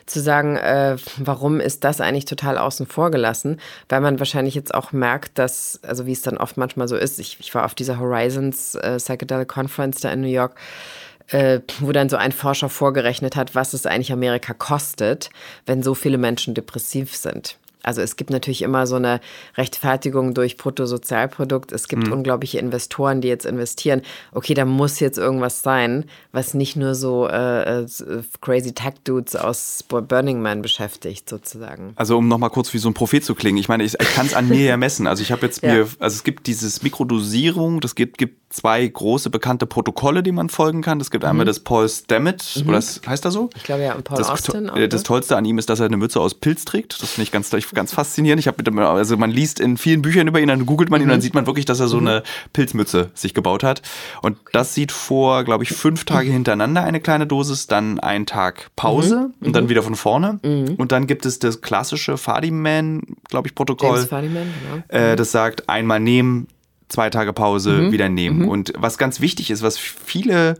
[0.07, 3.61] zu sagen, äh, warum ist das eigentlich total außen vor gelassen?
[3.89, 7.19] Weil man wahrscheinlich jetzt auch merkt, dass, also wie es dann oft manchmal so ist,
[7.19, 10.57] ich, ich war auf dieser Horizons äh, Psychedelic Conference da in New York,
[11.29, 15.31] äh, wo dann so ein Forscher vorgerechnet hat, was es eigentlich Amerika kostet,
[15.67, 17.57] wenn so viele Menschen depressiv sind.
[17.85, 19.21] Also es gibt natürlich immer so eine
[19.57, 21.73] Rechtfertigung durch Bruttosozialprodukt.
[21.73, 22.13] Es gibt mhm.
[22.13, 24.03] unglaubliche Investoren, die jetzt investieren.
[24.33, 27.87] Okay, da muss jetzt irgendwas sein, was nicht nur so äh, äh
[28.41, 31.93] crazy Tech Dudes aus Burning Man beschäftigt, sozusagen.
[31.97, 33.59] Also um nochmal kurz wie so ein Prophet zu klingen.
[33.59, 35.07] Ich meine, ich, ich kann es an mir ja messen.
[35.07, 35.75] Also ich habe jetzt ja.
[35.75, 40.49] mir, also es gibt dieses Mikrodosierung, das gibt, gibt zwei große bekannte Protokolle, die man
[40.49, 41.01] folgen kann.
[41.01, 41.31] Es gibt mhm.
[41.31, 42.69] einmal das Paul Stammet, mhm.
[42.69, 43.51] oder das heißt er so?
[43.57, 44.71] Ich glaube ja, und Paul das, Austin.
[44.71, 47.03] Auch, das Tollste an ihm ist, dass er eine Mütze aus Pilz trägt.
[47.03, 48.41] Das finde ich ganz, ganz faszinierend.
[48.41, 51.07] Ich habe also man liest in vielen Büchern über ihn, dann googelt man ihn mhm.
[51.07, 51.23] und dann mhm.
[51.23, 52.07] sieht man wirklich, dass er so mhm.
[52.07, 53.83] eine Pilzmütze sich gebaut hat.
[54.23, 58.71] Und das sieht vor, glaube ich, fünf Tage hintereinander eine kleine Dosis, dann einen Tag
[58.77, 59.47] Pause mhm.
[59.47, 60.39] und dann wieder von vorne.
[60.43, 63.97] Und dann gibt es das klassische Fadiman, glaube ich, Protokoll.
[63.97, 64.47] James Fadiman,
[64.89, 65.05] genau.
[65.05, 66.49] Äh, das sagt, einmal nehmen,
[66.89, 67.93] zwei Tage Pause mhm.
[67.93, 68.41] wieder nehmen.
[68.41, 68.49] Mhm.
[68.49, 70.57] Und was ganz wichtig ist, was viele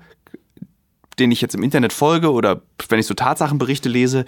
[1.19, 4.25] denen ich jetzt im Internet folge oder wenn ich so Tatsachenberichte lese,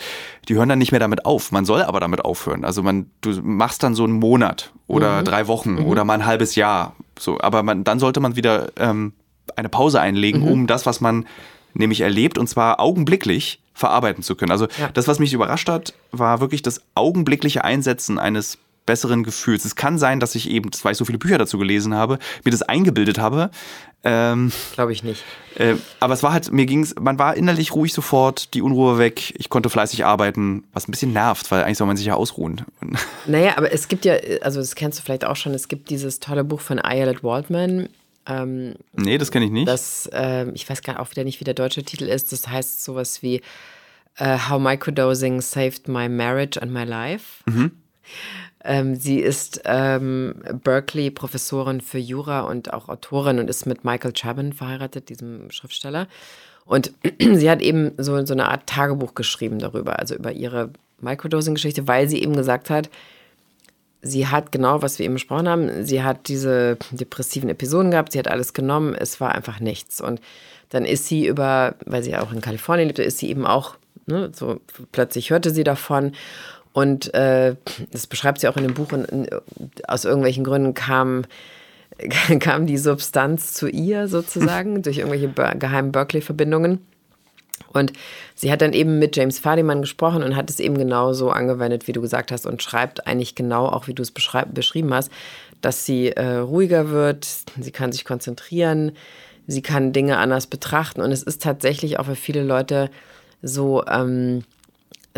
[0.48, 1.52] die hören dann nicht mehr damit auf.
[1.52, 2.64] Man soll aber damit aufhören.
[2.64, 5.24] Also man, du machst dann so einen Monat oder mhm.
[5.24, 5.86] drei Wochen mhm.
[5.86, 6.94] oder mal ein halbes Jahr.
[7.18, 9.12] So, aber man, dann sollte man wieder ähm,
[9.56, 10.48] eine Pause einlegen, mhm.
[10.48, 11.26] um das, was man
[11.74, 14.52] nämlich erlebt, und zwar augenblicklich verarbeiten zu können.
[14.52, 14.88] Also ja.
[14.94, 19.64] das, was mich überrascht hat, war wirklich das augenblickliche Einsetzen eines besseren Gefühls.
[19.64, 22.52] Es kann sein, dass ich eben, weil ich so viele Bücher dazu gelesen habe, mir
[22.52, 23.50] das eingebildet habe.
[24.04, 25.24] Ähm, Glaube ich nicht.
[25.56, 29.34] Äh, aber es war halt, mir ging's, man war innerlich ruhig sofort, die Unruhe weg,
[29.38, 32.62] ich konnte fleißig arbeiten, was ein bisschen nervt, weil eigentlich soll man sich ja ausruhen.
[33.26, 36.20] Naja, aber es gibt ja, also das kennst du vielleicht auch schon, es gibt dieses
[36.20, 37.88] tolle Buch von Ayelet Waldman.
[38.26, 39.66] Ähm, nee, das kenne ich nicht.
[39.66, 42.32] Das, äh, ich weiß gar nicht, auch wieder nicht, wie der deutsche Titel ist.
[42.32, 43.40] Das heißt sowas wie
[44.20, 47.42] uh, How Microdosing Saved My Marriage and My Life.
[47.46, 47.72] Mhm.
[48.66, 54.52] Ähm, sie ist ähm, Berkeley-Professorin für Jura und auch Autorin und ist mit Michael Chabin
[54.52, 56.08] verheiratet, diesem Schriftsteller.
[56.64, 61.86] Und sie hat eben so, so eine Art Tagebuch geschrieben darüber, also über ihre Microdosing-Geschichte,
[61.86, 62.90] weil sie eben gesagt hat,
[64.02, 68.18] sie hat genau, was wir eben besprochen haben, sie hat diese depressiven Episoden gehabt, sie
[68.18, 70.00] hat alles genommen, es war einfach nichts.
[70.00, 70.20] Und
[70.70, 73.76] dann ist sie über, weil sie auch in Kalifornien lebte, ist sie eben auch,
[74.06, 76.12] ne, so plötzlich hörte sie davon
[76.76, 77.56] und äh,
[77.90, 78.92] das beschreibt sie auch in dem Buch.
[78.92, 79.30] Und
[79.88, 81.22] aus irgendwelchen Gründen kam,
[82.38, 86.86] kam die Substanz zu ihr sozusagen durch irgendwelche geheimen Berkeley-Verbindungen.
[87.72, 87.94] Und
[88.34, 91.88] sie hat dann eben mit James Fadiman gesprochen und hat es eben genau so angewendet,
[91.88, 95.10] wie du gesagt hast, und schreibt eigentlich genau auch, wie du es beschrieben hast,
[95.62, 97.26] dass sie äh, ruhiger wird,
[97.58, 98.92] sie kann sich konzentrieren,
[99.46, 101.00] sie kann Dinge anders betrachten.
[101.00, 102.90] Und es ist tatsächlich auch für viele Leute
[103.40, 104.44] so, ähm,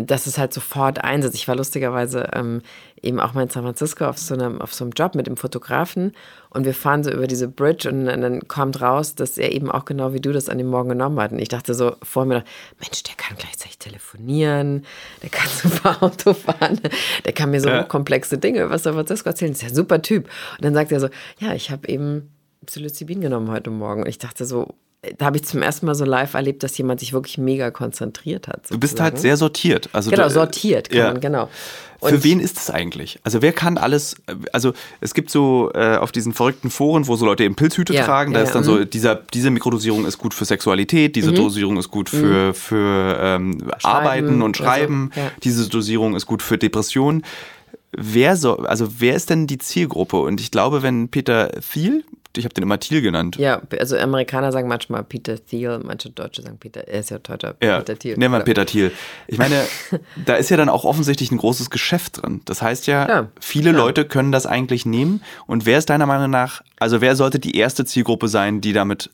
[0.03, 1.35] dass es halt sofort einsetzt.
[1.35, 2.61] Ich war lustigerweise ähm,
[3.01, 5.37] eben auch mal in San Francisco auf so, einem, auf so einem Job mit dem
[5.37, 6.13] Fotografen
[6.49, 9.85] und wir fahren so über diese Bridge und dann kommt raus, dass er eben auch
[9.85, 11.31] genau wie du das an dem Morgen genommen hat.
[11.31, 12.43] Und ich dachte so vor mir,
[12.79, 14.85] Mensch, der kann gleichzeitig telefonieren,
[15.21, 16.79] der kann super Auto fahren,
[17.25, 17.83] der kann mir so ja.
[17.83, 19.51] komplexe Dinge über San Francisco erzählen.
[19.51, 20.25] Das ist ja ein super Typ.
[20.57, 21.09] Und dann sagt er so,
[21.39, 22.31] ja, ich habe eben
[22.65, 24.03] Psilocybin genommen heute Morgen.
[24.03, 24.75] Und ich dachte so,
[25.17, 28.47] da habe ich zum ersten Mal so live erlebt, dass jemand sich wirklich mega konzentriert
[28.47, 28.67] hat.
[28.67, 28.75] Sozusagen.
[28.75, 29.89] Du bist halt sehr sortiert.
[29.93, 31.11] Also genau, du, sortiert, kann ja.
[31.11, 31.49] man, genau.
[32.01, 33.19] Und Für wen ist es eigentlich?
[33.23, 34.15] Also wer kann alles,
[34.53, 38.05] also es gibt so äh, auf diesen verrückten Foren, wo so Leute eben Pilzhüte ja,
[38.05, 38.89] tragen, da ja, ist dann so, mhm.
[38.89, 41.35] dieser, diese Mikrodosierung ist gut für Sexualität, diese mhm.
[41.35, 42.53] Dosierung ist gut für, mhm.
[42.53, 47.23] für ähm, Arbeiten und Schreiben, so, diese Dosierung ist gut für Depressionen
[47.91, 50.17] wer so, also wer ist denn die Zielgruppe?
[50.17, 52.03] Und ich glaube, wenn Peter Thiel,
[52.37, 53.37] ich habe den immer Thiel genannt.
[53.37, 57.55] Ja, also Amerikaner sagen manchmal Peter Thiel, manche Deutsche sagen Peter, er ist ja Deutscher,
[57.61, 58.17] ja, Peter Thiel.
[58.17, 58.91] Nehmen wir Peter Thiel.
[59.27, 59.63] Ich meine,
[60.25, 62.41] da ist ja dann auch offensichtlich ein großes Geschäft drin.
[62.45, 63.85] Das heißt ja, ja viele klar.
[63.85, 65.21] Leute können das eigentlich nehmen.
[65.47, 69.09] Und wer ist deiner Meinung nach, also wer sollte die erste Zielgruppe sein, die damit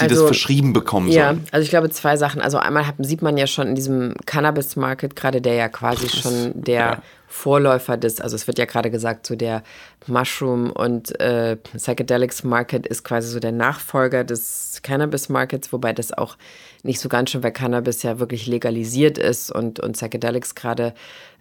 [0.00, 1.40] die also, das verschrieben bekommen ja, sollen.
[1.44, 2.40] Ja, also ich glaube zwei Sachen.
[2.40, 6.78] Also einmal sieht man ja schon in diesem Cannabis-Market, gerade der ja quasi schon der
[6.78, 7.02] ja.
[7.38, 9.62] Vorläufer des, also es wird ja gerade gesagt, so der
[10.08, 16.12] Mushroom und äh, Psychedelics Market ist quasi so der Nachfolger des Cannabis Markets, wobei das
[16.12, 16.36] auch
[16.82, 20.94] nicht so ganz schön, weil Cannabis ja wirklich legalisiert ist und, und Psychedelics gerade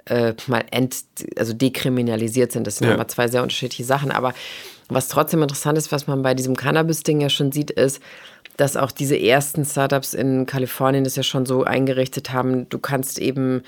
[0.05, 1.03] äh, mal ent,
[1.35, 2.67] also dekriminalisiert sind.
[2.67, 2.93] Das sind ja.
[2.93, 4.11] immer zwei sehr unterschiedliche Sachen.
[4.11, 4.33] Aber
[4.89, 8.01] was trotzdem interessant ist, was man bei diesem Cannabis-Ding ja schon sieht, ist,
[8.55, 13.19] dass auch diese ersten Startups in Kalifornien das ja schon so eingerichtet haben, du kannst
[13.19, 13.63] eben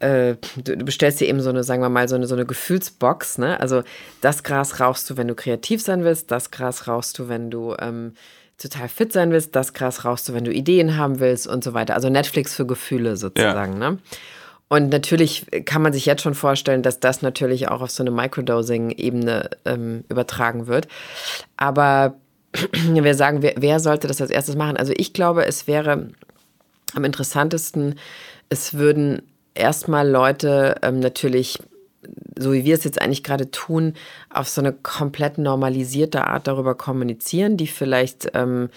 [0.00, 2.46] äh, du, du, bestellst dir eben so eine, sagen wir mal, so eine, so eine
[2.46, 3.58] Gefühlsbox, ne?
[3.60, 3.82] Also
[4.20, 7.74] das Gras rauchst du, wenn du kreativ sein willst, das Gras rauchst du, wenn du
[7.80, 8.12] ähm,
[8.58, 11.74] total fit sein willst, das Gras rauchst du, wenn du Ideen haben willst und so
[11.74, 11.94] weiter.
[11.94, 13.90] Also Netflix für Gefühle sozusagen, ja.
[13.90, 13.98] ne?
[14.68, 18.10] Und natürlich kann man sich jetzt schon vorstellen, dass das natürlich auch auf so eine
[18.10, 20.88] Microdosing-Ebene ähm, übertragen wird.
[21.56, 22.16] Aber
[22.72, 24.76] wir sagen, wer, wer sollte das als erstes machen?
[24.76, 26.10] Also ich glaube, es wäre
[26.94, 27.98] am interessantesten,
[28.50, 29.22] es würden
[29.58, 31.58] erstmal Leute ähm, natürlich,
[32.38, 33.94] so wie wir es jetzt eigentlich gerade tun,
[34.30, 38.70] auf so eine komplett normalisierte Art darüber kommunizieren, die vielleicht ähm,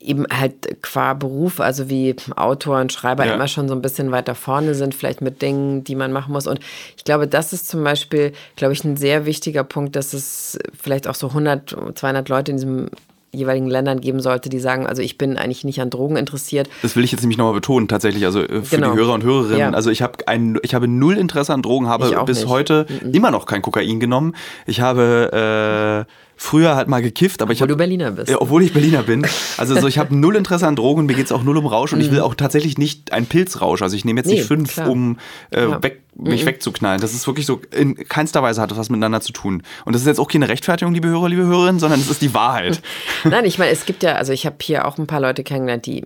[0.00, 3.34] eben halt qua Beruf, also wie Autor und Schreiber ja.
[3.34, 6.46] immer schon so ein bisschen weiter vorne sind, vielleicht mit Dingen, die man machen muss.
[6.46, 6.60] Und
[6.96, 11.08] ich glaube, das ist zum Beispiel, glaube ich, ein sehr wichtiger Punkt, dass es vielleicht
[11.08, 12.88] auch so 100, 200 Leute in diesem
[13.36, 16.68] jeweiligen Ländern geben sollte, die sagen, also ich bin eigentlich nicht an Drogen interessiert.
[16.82, 18.92] Das will ich jetzt nämlich nochmal betonen, tatsächlich, also äh, für genau.
[18.92, 19.58] die Hörer und Hörerinnen.
[19.58, 19.70] Ja.
[19.70, 22.48] Also ich habe ein, ich habe null Interesse an Drogen, habe bis nicht.
[22.48, 23.12] heute mhm.
[23.12, 24.34] immer noch kein Kokain genommen.
[24.66, 27.72] Ich habe äh, früher halt mal gekifft, aber obwohl ich habe.
[27.72, 28.30] du Berliner bist.
[28.30, 29.26] Ja, obwohl ich Berliner bin.
[29.56, 31.92] Also so, ich habe null Interesse an Drogen, mir geht es auch null um Rausch
[31.92, 32.24] und ich will mhm.
[32.24, 33.80] auch tatsächlich nicht einen Pilzrausch.
[33.82, 34.90] Also ich nehme jetzt nee, nicht fünf, klar.
[34.90, 35.18] um
[35.50, 36.46] äh, weg, mich mhm.
[36.46, 37.00] wegzuknallen.
[37.00, 39.62] Das ist wirklich so, in keinster Weise hat das was miteinander zu tun.
[39.86, 42.34] Und das ist jetzt auch keine Rechtfertigung, liebe Hörer, liebe Hörerinnen, sondern es ist die
[42.34, 42.82] Wahrheit.
[43.24, 45.86] Nein, ich meine, es gibt ja, also ich habe hier auch ein paar Leute kennengelernt,
[45.86, 46.04] die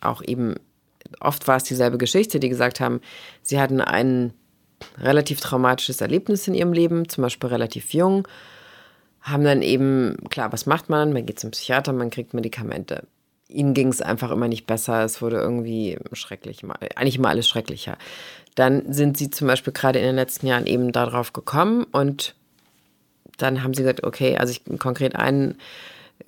[0.00, 0.56] auch eben,
[1.20, 3.00] oft war es dieselbe Geschichte, die gesagt haben,
[3.42, 4.32] sie hatten ein
[5.00, 8.26] relativ traumatisches Erlebnis in ihrem Leben, zum Beispiel relativ jung
[9.28, 11.12] haben dann eben, klar, was macht man?
[11.12, 13.04] Man geht zum Psychiater, man kriegt Medikamente.
[13.48, 16.62] Ihnen ging es einfach immer nicht besser, es wurde irgendwie schrecklich,
[16.96, 17.96] eigentlich immer alles schrecklicher.
[18.54, 22.34] Dann sind sie zum Beispiel gerade in den letzten Jahren eben darauf gekommen und
[23.38, 25.56] dann haben sie gesagt, okay, also ich konkret einen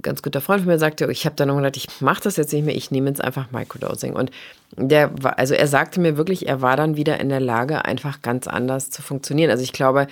[0.02, 2.64] ganz guter Freund von mir sagte, ich habe dann gedacht, ich mache das jetzt nicht
[2.64, 4.14] mehr, ich nehme jetzt einfach Microdosing.
[4.14, 4.30] Und
[4.76, 8.22] der war, also er sagte mir wirklich, er war dann wieder in der Lage, einfach
[8.22, 9.50] ganz anders zu funktionieren.
[9.50, 10.06] Also ich glaube,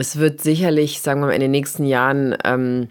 [0.00, 2.88] es wird sicherlich, sagen wir mal, in den nächsten Jahren ähm,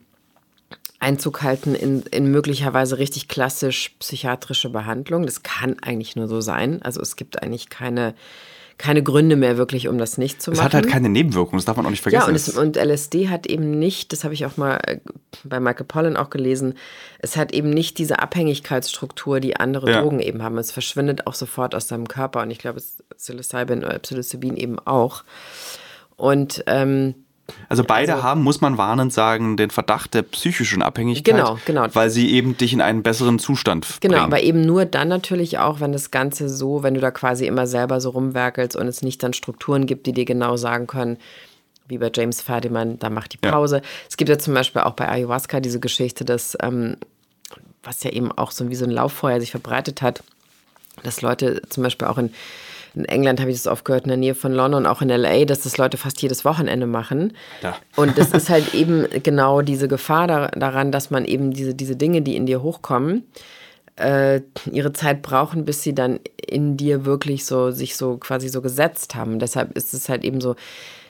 [0.99, 5.25] Einzug halten in, in möglicherweise richtig klassisch psychiatrische Behandlung.
[5.25, 6.81] Das kann eigentlich nur so sein.
[6.81, 8.13] Also es gibt eigentlich keine,
[8.77, 10.59] keine Gründe mehr wirklich, um das nicht zu machen.
[10.59, 12.21] Es hat halt keine Nebenwirkungen, das darf man auch nicht vergessen.
[12.21, 14.99] Ja, und, es, und LSD hat eben nicht, das habe ich auch mal äh,
[15.45, 16.75] bei Michael Pollan auch gelesen,
[17.19, 20.01] es hat eben nicht diese Abhängigkeitsstruktur, die andere ja.
[20.01, 20.57] Drogen eben haben.
[20.57, 22.81] Es verschwindet auch sofort aus deinem Körper und ich glaube,
[23.15, 25.23] Psilocybin oder Psilocybin eben auch.
[26.19, 27.15] Und ähm,
[27.67, 31.35] also beide also, haben, muss man warnend sagen, den Verdacht der psychischen Abhängigkeit.
[31.35, 31.87] Genau, genau.
[31.93, 34.25] Weil sie eben dich in einen besseren Zustand Genau, bringen.
[34.25, 37.67] aber eben nur dann natürlich auch, wenn das Ganze so, wenn du da quasi immer
[37.67, 41.17] selber so rumwerkelst und es nicht dann Strukturen gibt, die dir genau sagen können,
[41.87, 43.77] wie bei James Fadiman, da macht die Pause.
[43.77, 43.83] Ja.
[44.07, 46.97] Es gibt ja zum Beispiel auch bei Ayahuasca diese Geschichte, dass, ähm,
[47.81, 50.21] was ja eben auch so wie so ein Lauffeuer sich verbreitet hat,
[51.01, 52.31] dass Leute zum Beispiel auch in
[52.95, 55.45] in England habe ich das oft gehört, in der Nähe von London, auch in LA,
[55.45, 57.33] dass das Leute fast jedes Wochenende machen.
[57.61, 57.77] Ja.
[57.95, 62.21] Und das ist halt eben genau diese Gefahr daran, dass man eben diese, diese Dinge,
[62.21, 63.23] die in dir hochkommen,
[63.95, 68.61] äh, ihre Zeit brauchen, bis sie dann in dir wirklich so sich so quasi so
[68.61, 69.39] gesetzt haben.
[69.39, 70.55] deshalb ist es halt eben so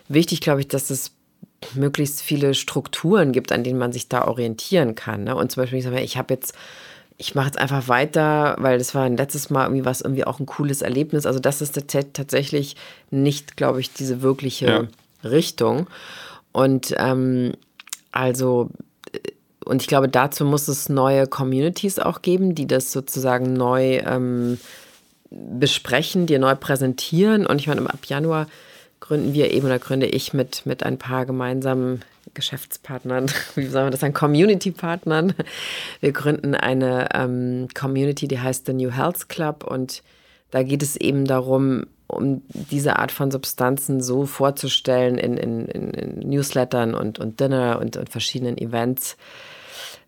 [0.08, 1.12] wichtig, glaube ich, dass es
[1.76, 5.26] möglichst viele Strukturen gibt, an denen man sich da orientieren kann.
[5.26, 5.36] Ne?
[5.36, 6.54] Und zum Beispiel, ich sage, ich habe jetzt
[7.22, 10.40] ich mache jetzt einfach weiter, weil das war ein letztes Mal irgendwie was, irgendwie auch
[10.40, 11.26] ein cooles Erlebnis.
[11.26, 11.78] Also das ist
[12.14, 12.78] tatsächlich
[13.12, 15.30] nicht, glaube ich, diese wirkliche ja.
[15.30, 15.88] Richtung.
[16.54, 17.52] Und ähm,
[18.14, 18.70] also,
[19.12, 19.20] äh,
[19.66, 24.58] und ich glaube, dazu muss es neue Communities auch geben, die das sozusagen neu ähm,
[25.30, 27.46] besprechen, dir neu präsentieren.
[27.46, 28.48] Und ich meine, ab Januar
[29.02, 32.02] gründen wir eben oder gründe ich mit, mit ein paar gemeinsamen
[32.34, 35.34] Geschäftspartnern, wie sagen wir das, ein Community-Partnern.
[36.00, 40.04] Wir gründen eine ähm, Community, die heißt The New Health Club und
[40.52, 46.30] da geht es eben darum, um diese Art von Substanzen so vorzustellen in, in, in
[46.30, 49.16] Newslettern und, und Dinner und, und verschiedenen Events,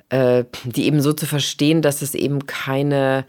[0.10, 3.26] äh, die eben so zu verstehen, dass es eben keine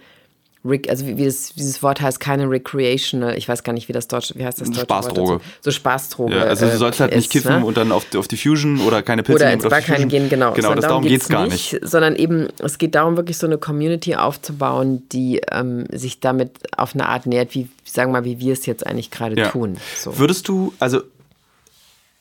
[0.64, 4.06] also wie, wie das, dieses Wort heißt, keine recreational, ich weiß gar nicht, wie das
[4.06, 5.40] Deutsche, wie heißt das Deutsche Spaßdroge.
[5.60, 6.36] So Spaßdroge.
[6.36, 7.64] Ja, also du sollst halt nicht kiffen ne?
[7.64, 10.52] und dann auf, auf die Fusion oder keine Pilze oder ins Barkein gehen, genau.
[10.52, 11.88] Genau, das, darum, geht es gar nicht, nicht.
[11.88, 16.94] Sondern eben, es geht darum, wirklich so eine Community aufzubauen, die ähm, sich damit auf
[16.94, 19.48] eine Art nähert, wie, sagen wir mal, wie wir es jetzt eigentlich gerade ja.
[19.48, 19.78] tun.
[19.98, 20.16] So.
[20.18, 21.02] Würdest du, also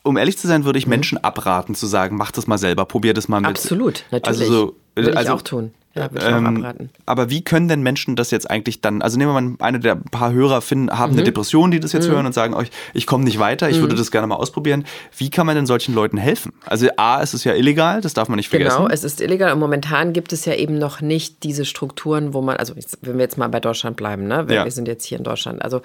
[0.02, 0.90] um ehrlich zu sein, würde ich mhm.
[0.90, 3.50] Menschen abraten zu sagen, mach das mal selber, probier das mal mit.
[3.50, 4.40] Absolut, natürlich.
[4.40, 5.72] Also so, würde also, ich auch tun.
[5.94, 6.90] Ja, würde ich ähm, auch abraten.
[7.04, 9.96] Aber wie können denn Menschen das jetzt eigentlich dann, also nehmen wir mal eine der
[9.96, 11.18] paar Hörer finden, haben mhm.
[11.18, 12.12] eine Depression, die das jetzt mhm.
[12.12, 13.82] hören und sagen euch, ich komme nicht weiter, ich mhm.
[13.82, 14.84] würde das gerne mal ausprobieren.
[15.16, 16.52] Wie kann man denn solchen Leuten helfen?
[16.64, 18.76] Also A, es ist ja illegal, das darf man nicht vergessen.
[18.76, 22.40] Genau, es ist illegal und momentan gibt es ja eben noch nicht diese Strukturen, wo
[22.40, 24.48] man, also wenn wir jetzt mal bei Deutschland bleiben, ne?
[24.48, 24.64] Wir, ja.
[24.64, 25.82] wir sind jetzt hier in Deutschland, also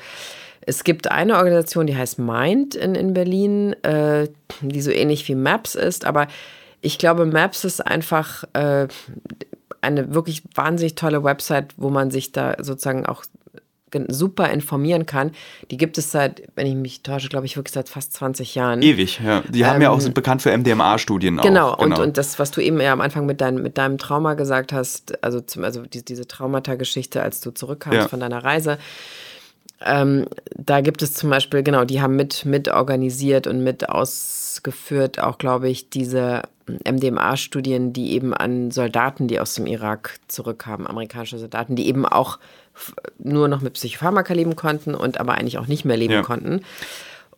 [0.70, 4.28] Es gibt eine Organisation, die heißt Mind in, in Berlin, äh,
[4.60, 6.28] die so ähnlich wie Maps ist, aber
[6.82, 8.88] ich glaube, Maps ist einfach äh,
[9.88, 13.24] eine wirklich wahnsinnig tolle Website, wo man sich da sozusagen auch
[14.10, 15.32] super informieren kann.
[15.72, 18.82] Die gibt es seit, wenn ich mich täusche, glaube ich, wirklich seit fast 20 Jahren.
[18.82, 19.44] Ewig, ja.
[19.48, 21.78] Die haben ähm, ja auch, sind bekannt für MDMA-Studien genau, auch.
[21.78, 24.34] Genau, und, und das, was du eben ja am Anfang mit, dein, mit deinem Trauma
[24.34, 28.08] gesagt hast, also, zum, also die, diese Traumata-Geschichte, als du zurückkamst ja.
[28.08, 28.78] von deiner Reise,
[29.86, 30.26] ähm,
[30.56, 33.90] da gibt es zum Beispiel, genau, die haben mit, mit organisiert und mit
[34.58, 40.88] ausgeführt, auch glaube ich, diese MDMA-Studien, die eben an Soldaten, die aus dem Irak zurückkamen,
[40.88, 42.40] amerikanische Soldaten, die eben auch
[43.20, 46.22] nur noch mit Psychopharmaka leben konnten und aber eigentlich auch nicht mehr leben ja.
[46.22, 46.62] konnten.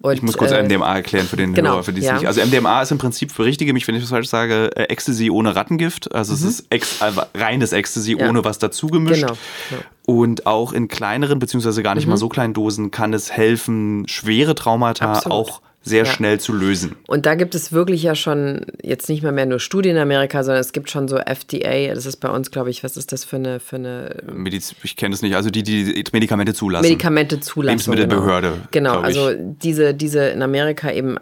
[0.02, 2.14] Und, ich muss kurz äh, MDMA erklären für den genau, Hörer, für die es ja.
[2.14, 2.26] nicht.
[2.26, 5.58] Also MDMA ist im Prinzip, berichtige mich, wenn ich das falsch sage, äh, Ecstasy ohne
[5.58, 6.16] Rattengift.
[6.16, 6.38] Also mhm.
[6.38, 8.30] es ist ex, äh, reines Ecstasy ja.
[8.30, 9.24] ohne was dazugemischt.
[9.24, 9.34] Genau.
[9.72, 9.78] Ja.
[10.06, 12.12] Und auch in kleineren, beziehungsweise gar nicht mhm.
[12.12, 15.38] mal so kleinen Dosen kann es helfen, schwere Traumata Absolut.
[15.38, 16.12] auch sehr ja.
[16.12, 16.96] schnell zu lösen.
[17.08, 20.44] Und da gibt es wirklich ja schon jetzt nicht mehr, mehr nur Studien in Amerika,
[20.44, 23.24] sondern es gibt schon so FDA, das ist bei uns, glaube ich, was ist das
[23.24, 23.60] für eine...
[23.60, 26.84] Für eine Mediz ich kenne es nicht, also die, die Medikamente zulassen.
[26.84, 27.70] Medikamente zulassen.
[27.70, 28.54] Lebensmittelbehörde.
[28.72, 31.18] Genau, genau also diese, diese in Amerika eben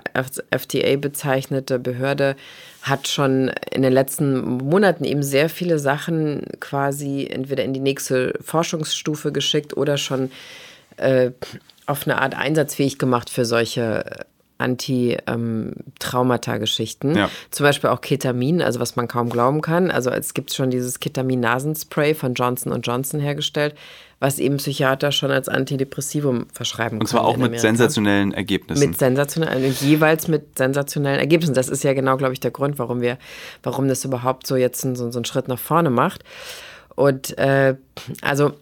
[0.50, 2.36] FDA bezeichnete Behörde
[2.82, 8.34] hat schon in den letzten Monaten eben sehr viele Sachen quasi entweder in die nächste
[8.42, 10.32] Forschungsstufe geschickt oder schon
[10.98, 11.32] äh,
[11.86, 14.26] auf eine Art einsatzfähig gemacht für solche
[14.58, 17.12] Anti-Traumata-Geschichten.
[17.12, 17.30] Ähm, ja.
[17.52, 19.92] Zum Beispiel auch Ketamin, also was man kaum glauben kann.
[19.92, 23.76] Also es gibt schon dieses Ketamin-Nasenspray von Johnson Johnson hergestellt,
[24.20, 27.02] was eben Psychiater schon als Antidepressivum verschreiben können.
[27.02, 28.90] Und zwar auch mit sensationellen Ergebnissen.
[28.90, 31.54] Mit sensationellen, jeweils mit sensationellen Ergebnissen.
[31.54, 33.20] Das ist ja genau, glaube ich, der Grund, warum wir,
[33.64, 36.24] warum das überhaupt so jetzt so, so einen Schritt nach vorne macht.
[36.96, 37.76] Und äh,
[38.22, 38.54] also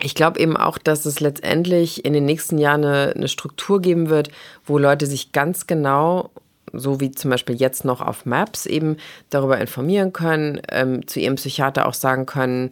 [0.00, 4.08] ich glaube eben auch, dass es letztendlich in den nächsten Jahren eine, eine, Struktur geben
[4.10, 4.30] wird,
[4.64, 6.30] wo Leute sich ganz genau,
[6.72, 8.96] so wie zum Beispiel jetzt noch auf Maps, eben
[9.30, 12.70] darüber informieren können, ähm, zu ihrem Psychiater auch sagen können,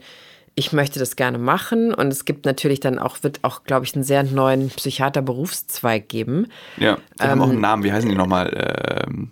[0.57, 1.95] ich möchte das gerne machen.
[1.95, 6.47] Und es gibt natürlich dann auch, wird auch, glaube ich, einen sehr neuen Psychiater-Berufszweig geben.
[6.77, 9.03] Ja, die ähm, haben auch einen ähm, Namen, wie heißen die nochmal?
[9.07, 9.31] Ähm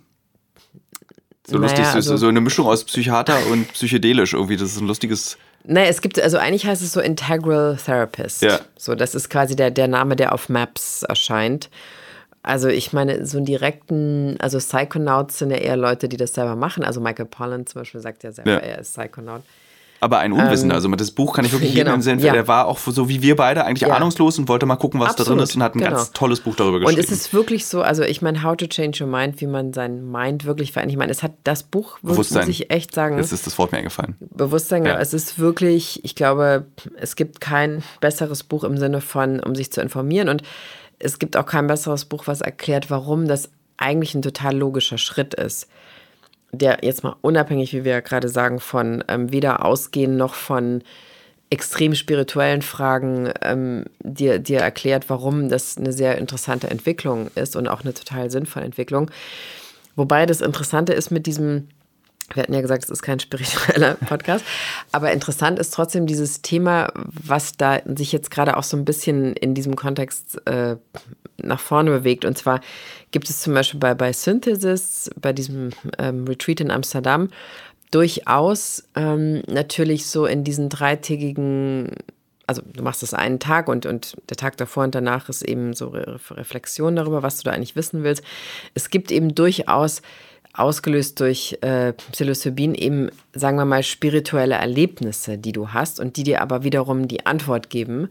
[1.45, 4.55] so naja, lustig, also, so eine Mischung aus Psychiater und psychedelisch irgendwie.
[4.55, 8.41] Das ist ein lustiges Naja, es gibt, also eigentlich heißt es so Integral Therapist.
[8.41, 8.59] Ja.
[8.77, 11.69] So, das ist quasi der, der Name, der auf Maps erscheint.
[12.41, 16.57] Also ich meine, so einen direkten, also Psychonauts sind ja eher Leute, die das selber
[16.57, 16.83] machen.
[16.83, 18.57] Also Michael Pollan zum Beispiel sagt ja selber, ja.
[18.57, 19.43] er ist Psychonaut
[20.03, 20.75] aber ein Unwissender.
[20.75, 22.19] Ähm, also das Buch kann ich wirklich genau, jedem empfehlen.
[22.19, 22.33] Ja.
[22.33, 23.95] Der war auch so wie wir beide eigentlich ja.
[23.95, 25.91] ahnungslos und wollte mal gucken, was Absolut, da drin ist und hat ein genau.
[25.91, 26.99] ganz tolles Buch darüber geschrieben.
[26.99, 29.73] Und es ist wirklich so, also ich meine, How to Change Your Mind, wie man
[29.73, 30.93] sein Mind wirklich verändert.
[30.93, 33.17] Ich meine, es hat das Buch, muss ich echt sagen.
[33.17, 34.15] Das ist das Wort mir eingefallen.
[34.19, 34.99] Bewusstsein, ja.
[34.99, 36.65] es ist wirklich, ich glaube,
[36.97, 40.43] es gibt kein besseres Buch im Sinne von, um sich zu informieren und
[40.99, 45.33] es gibt auch kein besseres Buch, was erklärt, warum das eigentlich ein total logischer Schritt
[45.33, 45.67] ist
[46.53, 50.83] der jetzt mal unabhängig, wie wir ja gerade sagen, von ähm, weder Ausgehen noch von
[51.49, 57.67] extrem spirituellen Fragen ähm, dir, dir erklärt, warum das eine sehr interessante Entwicklung ist und
[57.67, 59.11] auch eine total sinnvolle Entwicklung.
[59.95, 61.67] Wobei das Interessante ist mit diesem,
[62.33, 64.45] wir hatten ja gesagt, es ist kein spiritueller Podcast,
[64.91, 69.33] aber interessant ist trotzdem dieses Thema, was da sich jetzt gerade auch so ein bisschen
[69.33, 70.77] in diesem Kontext äh,
[71.37, 72.25] nach vorne bewegt.
[72.25, 72.61] Und zwar
[73.11, 77.29] gibt es zum Beispiel bei, bei Synthesis, bei diesem ähm, Retreat in Amsterdam,
[77.91, 81.91] durchaus ähm, natürlich so in diesen dreitägigen,
[82.47, 85.73] also du machst das einen Tag und, und der Tag davor und danach ist eben
[85.73, 88.23] so Re Reflexion darüber, was du da eigentlich wissen willst.
[88.73, 90.01] Es gibt eben durchaus
[90.53, 96.23] ausgelöst durch äh, Psilocybin eben, sagen wir mal, spirituelle Erlebnisse, die du hast und die
[96.23, 98.09] dir aber wiederum die Antwort geben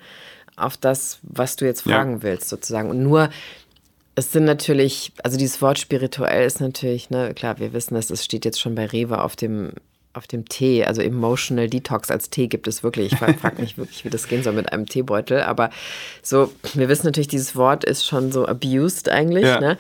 [0.57, 2.23] auf das, was du jetzt fragen ja.
[2.23, 2.91] willst, sozusagen.
[2.91, 3.31] Und nur,
[4.15, 8.25] es sind natürlich, also dieses Wort spirituell ist natürlich, ne, klar, wir wissen, dass es
[8.25, 9.71] steht jetzt schon bei Rewe auf dem,
[10.13, 13.13] auf dem Tee, also Emotional Detox als Tee gibt es wirklich.
[13.13, 15.41] Ich frage mich wirklich, wie das gehen soll mit einem Teebeutel.
[15.43, 15.71] Aber
[16.23, 19.45] so, wir wissen natürlich, dieses Wort ist schon so abused eigentlich.
[19.45, 19.61] Ja.
[19.61, 19.79] Ne?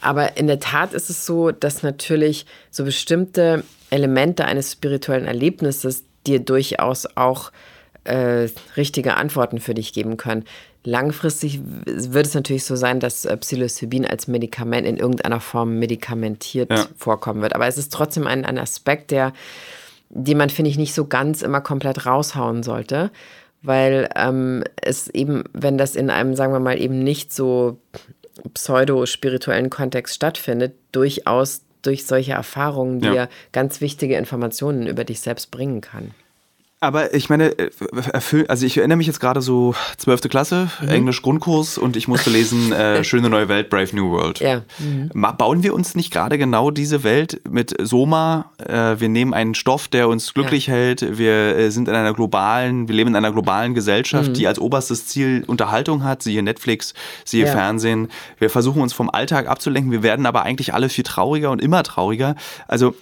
[0.00, 6.04] Aber in der Tat ist es so, dass natürlich so bestimmte Elemente eines spirituellen Erlebnisses
[6.26, 7.52] dir durchaus auch
[8.04, 10.44] äh, richtige Antworten für dich geben können.
[10.82, 16.70] Langfristig wird es natürlich so sein, dass äh, Psilocybin als Medikament in irgendeiner Form medikamentiert
[16.70, 16.86] ja.
[16.96, 17.54] vorkommen wird.
[17.54, 19.34] Aber es ist trotzdem ein, ein Aspekt, der,
[20.08, 23.10] den man, finde ich, nicht so ganz immer komplett raushauen sollte.
[23.62, 27.76] Weil ähm, es eben, wenn das in einem, sagen wir mal, eben nicht so
[28.54, 33.28] pseudo-spirituellen Kontext stattfindet, durchaus durch solche Erfahrungen dir ja.
[33.52, 36.12] ganz wichtige Informationen über dich selbst bringen kann.
[36.82, 37.70] Aber ich meine, äh,
[38.48, 40.22] also ich erinnere mich jetzt gerade so 12.
[40.30, 40.88] Klasse, mhm.
[40.88, 44.40] Englisch Grundkurs und ich musste lesen äh, Schöne neue Welt, Brave New World.
[44.40, 44.62] Ja.
[44.78, 45.10] Mhm.
[45.36, 48.50] Bauen wir uns nicht gerade genau diese Welt mit Soma?
[48.58, 50.74] Äh, wir nehmen einen Stoff, der uns glücklich ja.
[50.74, 51.18] hält.
[51.18, 54.34] Wir äh, sind in einer globalen, wir leben in einer globalen Gesellschaft, mhm.
[54.34, 56.94] die als oberstes Ziel Unterhaltung hat, siehe Netflix,
[57.26, 57.52] siehe ja.
[57.52, 58.08] Fernsehen.
[58.38, 59.92] Wir versuchen uns vom Alltag abzulenken.
[59.92, 62.36] Wir werden aber eigentlich alle viel trauriger und immer trauriger.
[62.68, 62.94] Also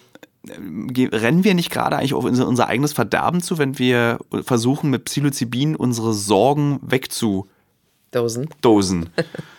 [0.51, 5.76] rennen wir nicht gerade eigentlich auf unser, eigenes Verderben zu, wenn wir versuchen, mit Psilocybin
[5.76, 7.49] unsere Sorgen wegzudosen?
[8.61, 9.11] Dosen.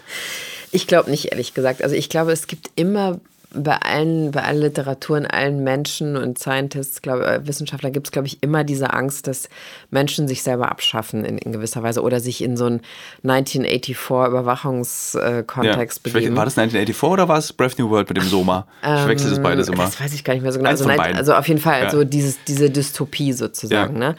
[0.71, 1.83] ich glaube nicht, ehrlich gesagt.
[1.83, 3.19] Also ich glaube, es gibt immer
[3.51, 8.27] bei allen, bei allen Literaturen, allen Menschen und Scientists, glaube äh, Wissenschaftler gibt es, glaube
[8.27, 9.49] ich, immer diese Angst, dass
[9.89, 12.81] Menschen sich selber abschaffen in, in gewisser Weise oder sich in so einen
[13.23, 16.35] 1984 Überwachungskontext ja, begeben.
[16.35, 18.67] War das 1984 oder war es Brave New World mit dem Soma?
[18.83, 19.85] Ich wechsle das beides immer.
[19.85, 20.69] Das weiß ich gar nicht mehr so genau.
[20.69, 21.85] Also, also, auf jeden Fall, ja.
[21.85, 23.99] also dieses, diese Dystopie sozusagen.
[23.99, 24.09] Ja.
[24.09, 24.15] Ne?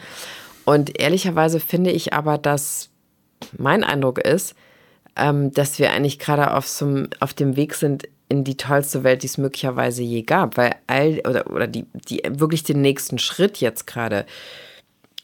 [0.65, 2.89] Und ehrlicherweise finde ich aber, dass
[3.57, 4.55] mein Eindruck ist,
[5.15, 9.23] ähm, dass wir eigentlich gerade auf, so, auf dem Weg sind, in die tollste Welt,
[9.23, 13.57] die es möglicherweise je gab, weil all oder, oder die, die wirklich den nächsten Schritt
[13.57, 14.25] jetzt gerade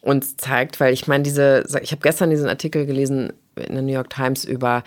[0.02, 3.94] uns zeigt, weil ich meine, diese, ich habe gestern diesen Artikel gelesen in der New
[3.94, 4.84] York Times über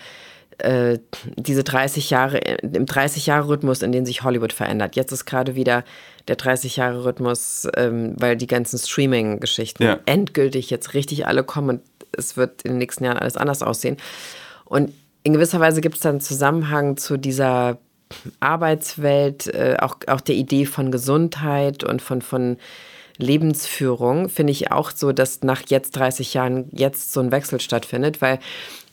[0.59, 0.99] äh,
[1.35, 4.95] diese 30 Jahre, im 30-Jahre-Rhythmus, in dem sich Hollywood verändert.
[4.95, 5.83] Jetzt ist gerade wieder
[6.27, 9.99] der 30-Jahre-Rhythmus, ähm, weil die ganzen Streaming-Geschichten ja.
[10.05, 11.81] endgültig jetzt richtig alle kommen und
[12.15, 13.97] es wird in den nächsten Jahren alles anders aussehen.
[14.65, 14.93] Und
[15.23, 17.79] in gewisser Weise gibt es dann einen Zusammenhang zu dieser
[18.39, 22.57] Arbeitswelt, äh, auch, auch der Idee von Gesundheit und von, von
[23.17, 28.21] Lebensführung, finde ich auch so, dass nach jetzt 30 Jahren jetzt so ein Wechsel stattfindet,
[28.21, 28.39] weil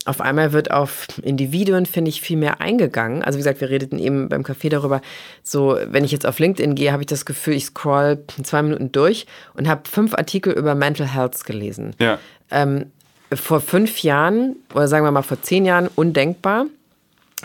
[0.05, 3.23] auf einmal wird auf Individuen, finde ich, viel mehr eingegangen.
[3.23, 5.03] Also wie gesagt, wir redeten eben beim Café darüber,
[5.43, 8.93] so wenn ich jetzt auf LinkedIn gehe, habe ich das Gefühl, ich scroll zwei Minuten
[8.93, 11.95] durch und habe fünf Artikel über Mental Health gelesen.
[12.01, 12.19] Ja.
[12.51, 12.87] Ähm,
[13.33, 16.67] vor fünf Jahren oder sagen wir mal vor zehn Jahren undenkbar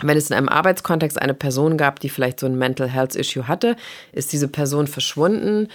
[0.02, 3.46] wenn es in einem Arbeitskontext eine Person gab, die vielleicht so ein Mental Health Issue
[3.46, 3.76] hatte,
[4.12, 5.68] ist diese Person verschwunden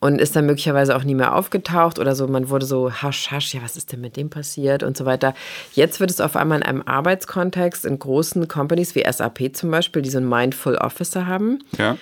[0.00, 2.28] und ist dann möglicherweise auch nie mehr aufgetaucht oder so.
[2.28, 5.34] Man wurde so hasch, hasch, ja, was ist denn mit dem passiert und so weiter.
[5.72, 10.02] Jetzt wird es auf einmal in einem Arbeitskontext in großen Companies wie SAP zum Beispiel,
[10.02, 11.64] die so einen Mindful Officer haben.
[11.78, 11.96] Ja.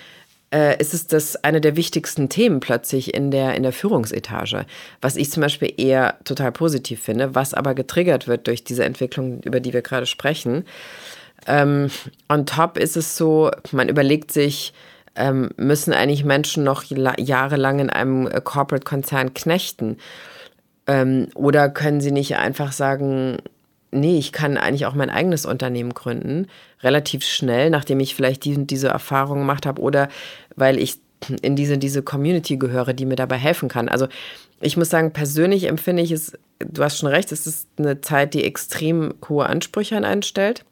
[0.52, 4.66] Äh, ist es das eine der wichtigsten Themen plötzlich in der, in der Führungsetage.
[5.00, 9.40] Was ich zum Beispiel eher total positiv finde, was aber getriggert wird durch diese Entwicklung,
[9.44, 10.64] über die wir gerade sprechen.
[11.46, 11.90] Ähm,
[12.28, 14.72] on top ist es so, man überlegt sich,
[15.14, 19.98] ähm, müssen eigentlich Menschen noch jahrelang in einem äh, Corporate-Konzern knechten?
[20.86, 23.38] Ähm, oder können sie nicht einfach sagen,
[23.90, 26.48] nee, ich kann eigentlich auch mein eigenes Unternehmen gründen,
[26.82, 30.08] relativ schnell, nachdem ich vielleicht die, diese Erfahrung gemacht habe oder
[30.56, 30.98] weil ich
[31.42, 33.88] in diese, diese Community gehöre, die mir dabei helfen kann.
[33.88, 34.08] Also
[34.60, 38.34] ich muss sagen, persönlich empfinde ich es, du hast schon recht, es ist eine Zeit,
[38.34, 40.64] die extrem hohe Ansprüche an einen stellt.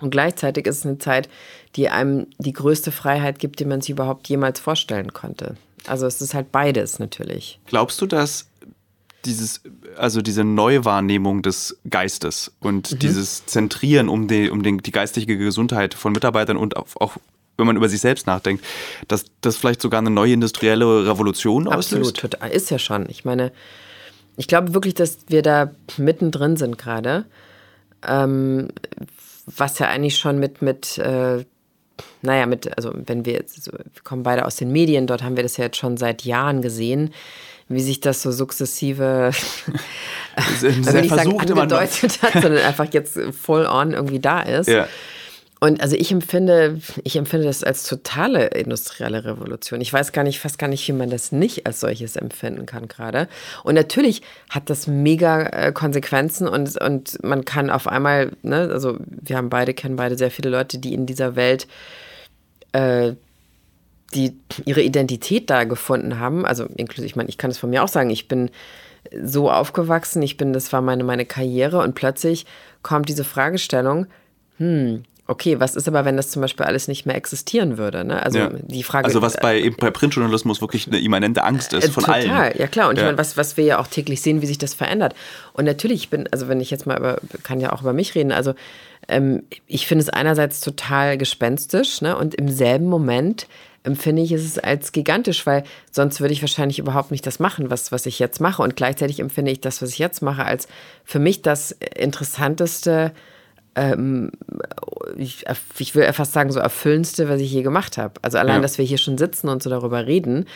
[0.00, 1.28] Und gleichzeitig ist es eine Zeit,
[1.74, 5.56] die einem die größte Freiheit gibt, die man sich überhaupt jemals vorstellen konnte.
[5.86, 7.58] Also es ist halt beides natürlich.
[7.66, 8.48] Glaubst du, dass
[9.24, 9.62] dieses,
[9.96, 12.98] also diese Neuwahrnehmung des Geistes und mhm.
[12.98, 17.16] dieses Zentrieren um, die, um den, die geistige Gesundheit von Mitarbeitern und auch, auch
[17.56, 18.64] wenn man über sich selbst nachdenkt,
[19.08, 22.22] dass das vielleicht sogar eine neue industrielle Revolution auslöst?
[22.24, 23.08] Absolut, ist ja schon.
[23.08, 23.50] Ich meine,
[24.36, 27.24] ich glaube wirklich, dass wir da mittendrin sind gerade.
[28.06, 28.68] Ähm,
[29.46, 31.44] was ja eigentlich schon mit, mit äh,
[32.22, 35.42] naja, mit, also wenn wir jetzt, wir kommen beide aus den Medien, dort haben wir
[35.42, 37.14] das ja jetzt schon seit Jahren gesehen,
[37.68, 39.30] wie sich das so sukzessive,
[40.58, 44.68] sehr, sehr nicht sagen, angedeutet hat, sondern einfach jetzt voll on irgendwie da ist.
[44.68, 44.86] Ja.
[45.58, 49.80] Und also ich empfinde, ich empfinde das als totale industrielle Revolution.
[49.80, 52.88] Ich weiß gar nicht, fast gar nicht, wie man das nicht als solches empfinden kann
[52.88, 53.26] gerade.
[53.64, 58.98] Und natürlich hat das mega äh, Konsequenzen und, und man kann auf einmal, ne, also
[59.00, 61.66] wir haben beide, kennen beide sehr viele Leute, die in dieser Welt
[62.72, 63.14] äh,
[64.14, 66.46] die ihre Identität da gefunden haben.
[66.46, 68.50] Also inklusive, ich meine, ich kann es von mir auch sagen, ich bin
[69.22, 72.46] so aufgewachsen, ich bin, das war meine, meine Karriere und plötzlich
[72.82, 74.06] kommt diese Fragestellung,
[74.58, 78.04] hm, Okay, was ist aber, wenn das zum Beispiel alles nicht mehr existieren würde?
[78.04, 78.22] Ne?
[78.22, 78.50] Also ja.
[78.62, 79.06] die Frage.
[79.06, 82.28] Also was bei, eben bei Printjournalismus wirklich eine immanente Angst ist äh, von total, allen.
[82.28, 82.88] Total, ja klar.
[82.88, 83.02] Und ja.
[83.02, 85.16] ich meine, was, was wir ja auch täglich sehen, wie sich das verändert.
[85.52, 88.14] Und natürlich, ich bin, also wenn ich jetzt mal über, kann ja auch über mich
[88.14, 88.54] reden, also
[89.08, 92.16] ähm, ich finde es einerseits total gespenstisch, ne?
[92.16, 93.48] Und im selben Moment
[93.82, 97.92] empfinde ich es als gigantisch, weil sonst würde ich wahrscheinlich überhaupt nicht das machen, was,
[97.92, 98.62] was ich jetzt mache.
[98.62, 100.66] Und gleichzeitig empfinde ich das, was ich jetzt mache, als
[101.04, 103.12] für mich das interessanteste
[103.76, 104.30] ähm,
[105.16, 105.44] ich,
[105.78, 108.14] ich, will fast sagen, so erfüllendste, was ich je gemacht habe.
[108.22, 108.62] Also allein, ja.
[108.62, 110.46] dass wir hier schon sitzen und so darüber reden,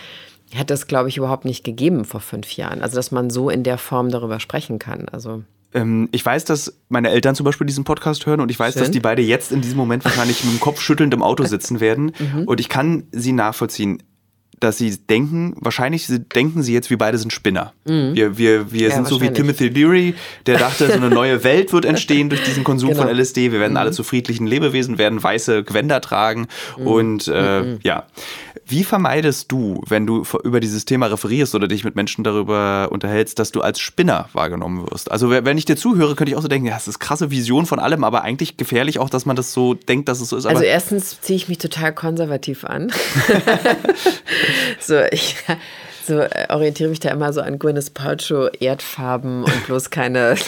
[0.51, 2.83] hätte es, glaube ich, überhaupt nicht gegeben vor fünf Jahren.
[2.83, 5.07] Also, dass man so in der Form darüber sprechen kann.
[5.11, 5.45] Also.
[5.75, 8.83] Ähm, ich weiß, dass meine Eltern zum Beispiel diesen Podcast hören und ich weiß, Schön.
[8.83, 11.81] dass die beide jetzt in diesem Moment wahrscheinlich mit dem Kopf schüttelnd im Auto sitzen
[11.81, 12.12] werden.
[12.18, 12.45] Mhm.
[12.45, 14.03] Und ich kann sie nachvollziehen
[14.61, 17.72] dass sie denken, wahrscheinlich denken sie jetzt, wir beide sind Spinner.
[17.86, 18.14] Mhm.
[18.14, 21.72] Wir, wir, wir ja, sind so wie Timothy Leary, der dachte, so eine neue Welt
[21.72, 23.02] wird entstehen durch diesen Konsum genau.
[23.02, 23.52] von LSD.
[23.52, 23.78] Wir werden mhm.
[23.78, 26.46] alle zu friedlichen Lebewesen, werden weiße Gewänder tragen.
[26.78, 26.86] Mhm.
[26.86, 27.78] Und äh, mhm.
[27.82, 28.06] ja,
[28.66, 33.38] wie vermeidest du, wenn du über dieses Thema referierst oder dich mit Menschen darüber unterhältst,
[33.38, 35.11] dass du als Spinner wahrgenommen wirst?
[35.11, 37.64] Also wenn ich dir zuhöre, könnte ich auch so denken, ja, das ist krasse Vision
[37.64, 40.44] von allem, aber eigentlich gefährlich auch, dass man das so denkt, dass es so ist.
[40.44, 42.92] also erstens ziehe ich mich total konservativ an.
[44.80, 45.36] so, ich
[46.07, 50.36] so, äh, orientiere mich da immer so an Gwyneth Paltrow Erdfarben und bloß keine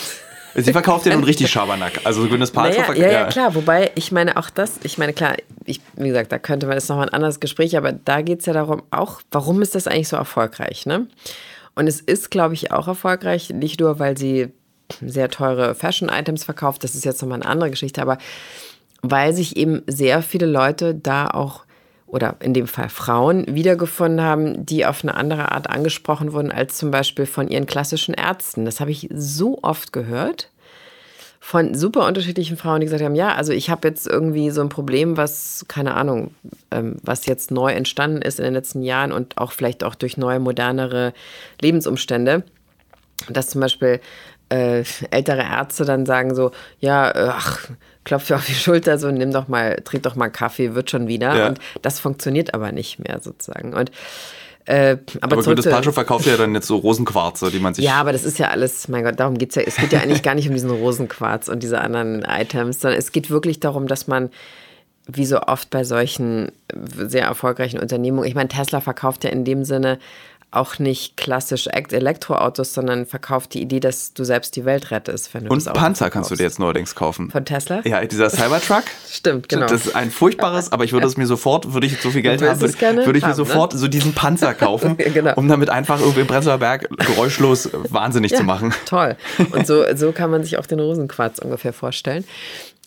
[0.54, 2.00] Sie verkauft ja nun richtig Schabernack.
[2.04, 3.54] Also Gwyneth Paltrow naja, ja, ja, klar.
[3.54, 6.88] Wobei, ich meine auch das, ich meine, klar, ich, wie gesagt, da könnte man jetzt
[6.88, 10.08] nochmal ein anderes Gespräch, aber da geht es ja darum auch, warum ist das eigentlich
[10.08, 11.06] so erfolgreich, ne?
[11.74, 14.48] Und es ist, glaube ich, auch erfolgreich, nicht nur, weil sie
[15.00, 18.18] sehr teure Fashion-Items verkauft, das ist jetzt nochmal eine andere Geschichte, aber
[19.00, 21.64] weil sich eben sehr viele Leute da auch
[22.12, 26.76] oder in dem Fall Frauen wiedergefunden haben, die auf eine andere Art angesprochen wurden als
[26.76, 28.66] zum Beispiel von ihren klassischen Ärzten.
[28.66, 30.50] Das habe ich so oft gehört
[31.40, 34.68] von super unterschiedlichen Frauen, die gesagt haben, ja, also ich habe jetzt irgendwie so ein
[34.68, 36.34] Problem, was, keine Ahnung,
[36.70, 40.18] ähm, was jetzt neu entstanden ist in den letzten Jahren und auch vielleicht auch durch
[40.18, 41.14] neue, modernere
[41.60, 42.44] Lebensumstände.
[43.28, 44.00] Dass zum Beispiel
[44.50, 47.70] äh, ältere Ärzte dann sagen so, ja, äh, ach,
[48.04, 51.36] klopft auf die Schulter, so nimm doch mal, trink doch mal Kaffee, wird schon wieder.
[51.36, 51.46] Ja.
[51.48, 53.74] Und das funktioniert aber nicht mehr sozusagen.
[53.74, 53.90] Und
[54.64, 57.84] äh, aber aber das Pancho verkauft ja dann jetzt so Rosenquarze, die man sich.
[57.84, 59.62] Ja, aber das ist ja alles, mein Gott, darum geht es ja.
[59.62, 63.10] Es geht ja eigentlich gar nicht um diesen Rosenquarz und diese anderen Items, sondern es
[63.10, 64.30] geht wirklich darum, dass man,
[65.08, 66.52] wie so oft bei solchen
[66.96, 69.98] sehr erfolgreichen Unternehmungen, ich meine, Tesla verkauft ja in dem Sinne
[70.52, 75.32] auch nicht klassisch Elektroautos, sondern verkauft die Idee, dass du selbst die Welt rettest.
[75.32, 77.30] Wenn du Und Panzer kannst du dir jetzt neuerdings kaufen.
[77.30, 77.80] Von Tesla?
[77.84, 78.84] Ja, dieser Cybertruck.
[79.10, 79.66] Stimmt, genau.
[79.66, 82.42] Das ist ein furchtbares, aber ich würde es mir sofort, würde ich so viel Geld
[82.42, 83.78] haben, würde, würde ich mir haben, sofort ne?
[83.78, 85.34] so diesen Panzer kaufen, genau.
[85.36, 88.74] um damit einfach irgendwie im Prenzlauer Berg geräuschlos wahnsinnig ja, zu machen.
[88.84, 89.16] Toll.
[89.52, 92.24] Und so, so kann man sich auch den Rosenquarz ungefähr vorstellen.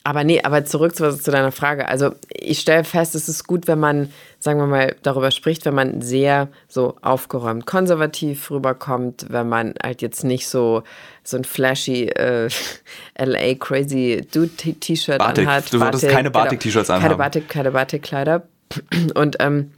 [0.05, 1.87] Aber nee, aber zurück zu, zu deiner Frage.
[1.87, 4.11] Also ich stelle fest, es ist gut, wenn man,
[4.45, 10.03] sagen wir mal, darüber spricht, wenn man sehr so aufgeräumt konservativ rüberkommt, wenn man halt
[10.03, 10.83] jetzt nicht so
[11.23, 12.47] so ein flashy äh,
[13.17, 15.73] LA Crazy Dude T-Shirt anhat.
[15.73, 16.43] Du solltest keine genau.
[16.43, 17.07] Batik-T-Shirts anhaben.
[17.07, 18.43] Keine Batik, keine Batik-Kleider.
[19.15, 19.71] Und ähm,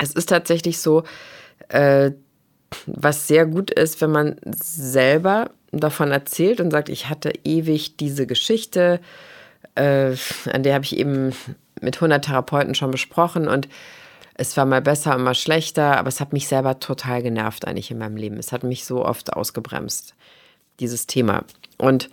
[0.00, 1.02] es ist tatsächlich so,
[1.68, 2.12] äh,
[2.86, 8.28] was sehr gut ist, wenn man selber davon erzählt und sagt, ich hatte ewig diese
[8.28, 9.00] Geschichte,
[9.74, 10.14] äh,
[10.52, 11.32] an der habe ich eben
[11.82, 13.68] mit 100 Therapeuten schon besprochen und
[14.40, 17.90] es war mal besser und mal schlechter, aber es hat mich selber total genervt eigentlich
[17.90, 18.36] in meinem Leben.
[18.36, 20.14] Es hat mich so oft ausgebremst,
[20.78, 21.42] dieses Thema.
[21.76, 22.08] Und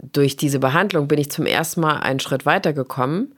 [0.00, 3.34] durch diese Behandlung bin ich zum ersten Mal einen Schritt weitergekommen,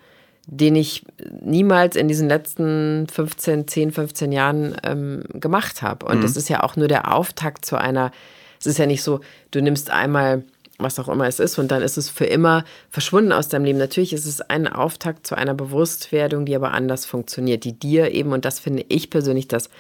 [0.46, 1.04] den ich
[1.40, 6.06] niemals in diesen letzten 15, 10, 15 Jahren ähm, gemacht habe.
[6.06, 6.22] Und mhm.
[6.22, 8.12] das ist ja auch nur der Auftakt zu einer,
[8.60, 10.44] es ist ja nicht so, du nimmst einmal
[10.82, 13.78] was auch immer es ist, und dann ist es für immer verschwunden aus deinem Leben.
[13.78, 18.32] Natürlich ist es ein Auftakt zu einer Bewusstwerdung, die aber anders funktioniert, die dir eben,
[18.32, 19.70] und das finde ich persönlich das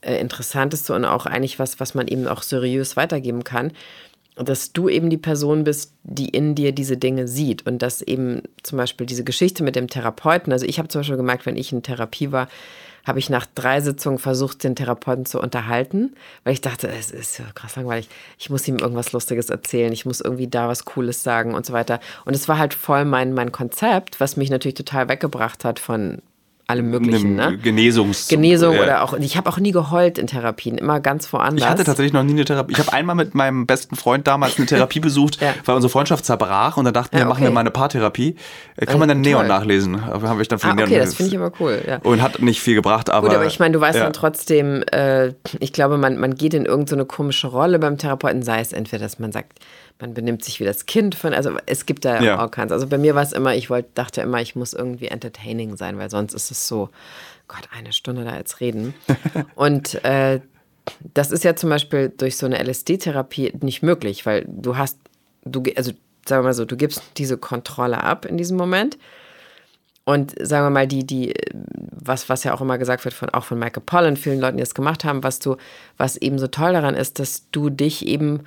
[0.00, 3.72] äh, Interessanteste und auch eigentlich was, was man eben auch seriös weitergeben kann,
[4.36, 8.42] dass du eben die Person bist, die in dir diese Dinge sieht und dass eben
[8.62, 11.72] zum Beispiel diese Geschichte mit dem Therapeuten, also ich habe zum Beispiel gemerkt, wenn ich
[11.72, 12.48] in Therapie war,
[13.06, 17.40] habe ich nach drei Sitzungen versucht, den Therapeuten zu unterhalten, weil ich dachte, es ist
[17.54, 18.08] krass langweilig.
[18.38, 21.72] Ich muss ihm irgendwas Lustiges erzählen, ich muss irgendwie da was Cooles sagen und so
[21.72, 22.00] weiter.
[22.24, 26.20] Und es war halt voll mein, mein Konzept, was mich natürlich total weggebracht hat von
[26.68, 27.36] allem möglichen.
[27.36, 27.58] Ne?
[27.58, 28.82] Genesungs Genesung ja.
[28.82, 31.62] oder auch, ich habe auch nie geheult in Therapien, immer ganz woanders.
[31.62, 32.72] Ich hatte tatsächlich noch nie eine Therapie.
[32.72, 35.54] Ich habe einmal mit meinem besten Freund damals eine Therapie besucht, ja.
[35.64, 37.34] weil unsere Freundschaft zerbrach und dann dachten wir, ja, okay.
[37.34, 38.36] machen wir mal eine Paartherapie.
[38.76, 40.04] Äh, kann man dann Neon nachlesen?
[40.06, 41.80] Habe ich dann von ah, okay, Neon das finde ich aber cool.
[41.86, 41.98] Ja.
[42.02, 43.28] Und hat nicht viel gebracht, aber.
[43.28, 46.66] Gut, aber ich meine, du weißt dann trotzdem, äh, ich glaube, man, man geht in
[46.66, 49.60] irgendeine so komische Rolle beim Therapeuten, sei es entweder, dass man sagt,
[49.98, 52.44] man benimmt sich wie das Kind von, also es gibt da ja.
[52.44, 52.72] auch keins.
[52.72, 55.98] Also bei mir war es immer, ich wollte, dachte immer, ich muss irgendwie entertaining sein,
[55.98, 56.90] weil sonst ist es so,
[57.48, 58.94] Gott, eine Stunde da jetzt reden.
[59.54, 60.40] Und äh,
[61.14, 64.98] das ist ja zum Beispiel durch so eine LSD-Therapie nicht möglich, weil du hast,
[65.44, 65.92] du, also
[66.26, 68.98] sagen wir mal so, du gibst diese Kontrolle ab in diesem Moment.
[70.04, 73.42] Und sagen wir mal, die, die, was, was ja auch immer gesagt wird, von, auch
[73.42, 75.56] von Michael Pollan, vielen Leuten, die das gemacht haben, was du,
[75.96, 78.44] was eben so toll daran ist, dass du dich eben,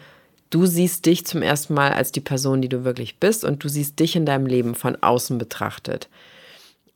[0.50, 3.70] du siehst dich zum ersten Mal als die Person, die du wirklich bist und du
[3.70, 6.10] siehst dich in deinem Leben von außen betrachtet.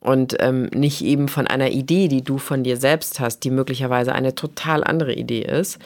[0.03, 4.13] und ähm, nicht eben von einer Idee, die du von dir selbst hast, die möglicherweise
[4.13, 5.79] eine total andere Idee ist,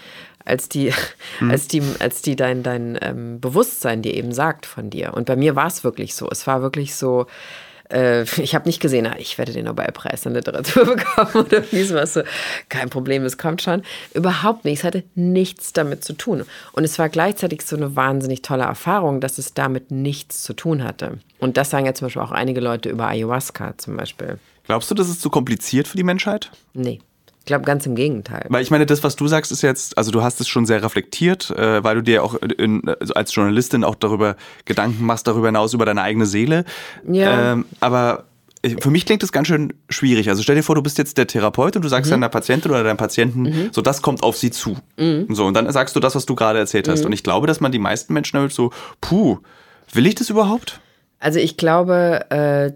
[0.43, 0.91] als die,
[1.39, 1.51] mhm.
[1.51, 5.13] als die, als die dein, dein ähm, Bewusstsein dir eben sagt von dir.
[5.13, 6.27] Und bei mir war es wirklich so.
[6.31, 7.27] Es war wirklich so,
[7.91, 12.21] äh, ich habe nicht gesehen, ich werde den Nobelpreis in Literatur bekommen oder was so.
[12.69, 13.83] Kein Problem, es kommt schon.
[14.13, 14.79] Überhaupt nicht.
[14.79, 16.43] Es hatte nichts damit zu tun.
[16.73, 20.83] Und es war gleichzeitig so eine wahnsinnig tolle Erfahrung, dass es damit nichts zu tun
[20.83, 21.19] hatte.
[21.39, 24.39] Und das sagen ja zum Beispiel auch einige Leute über Ayahuasca zum Beispiel.
[24.65, 26.51] Glaubst du, das ist zu kompliziert für die Menschheit?
[26.73, 26.99] Nee.
[27.47, 28.45] Ich glaube, ganz im Gegenteil.
[28.49, 30.83] Weil ich meine, das, was du sagst, ist jetzt, also du hast es schon sehr
[30.83, 34.35] reflektiert, äh, weil du dir auch in, also als Journalistin auch darüber
[34.65, 36.65] Gedanken machst, darüber hinaus über deine eigene Seele.
[37.09, 37.53] Ja.
[37.53, 38.25] Ähm, aber
[38.81, 40.27] für mich klingt das ganz schön schwierig.
[40.27, 42.15] Also stell dir vor, du bist jetzt der Therapeut und du sagst mhm.
[42.15, 43.69] deiner Patientin oder deinem Patienten, mhm.
[43.71, 44.75] so das kommt auf sie zu.
[44.97, 45.27] Mhm.
[45.29, 46.99] So, und dann sagst du das, was du gerade erzählt hast.
[46.99, 47.05] Mhm.
[47.05, 49.37] Und ich glaube, dass man die meisten Menschen halt so, puh,
[49.93, 50.81] will ich das überhaupt?
[51.19, 52.73] Also ich glaube, äh,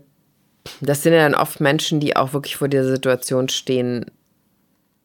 [0.80, 4.06] das sind ja dann oft Menschen, die auch wirklich vor dieser Situation stehen,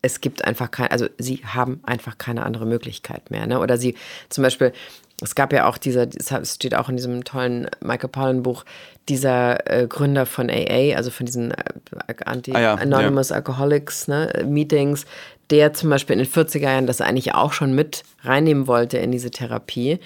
[0.07, 3.47] es gibt einfach keine, also sie haben einfach keine andere Möglichkeit mehr.
[3.47, 3.61] Ne?
[3.61, 3.95] Oder sie
[4.29, 4.73] zum Beispiel,
[5.21, 8.65] es gab ja auch dieser, es steht auch in diesem tollen Michael Pollan Buch,
[9.09, 15.07] dieser äh, Gründer von AA, also von diesen äh, Anti-Anonymous ah, ja, Alcoholics ne, Meetings,
[15.51, 19.13] der zum Beispiel in den 40er Jahren das eigentlich auch schon mit reinnehmen wollte in
[19.13, 19.99] diese Therapie,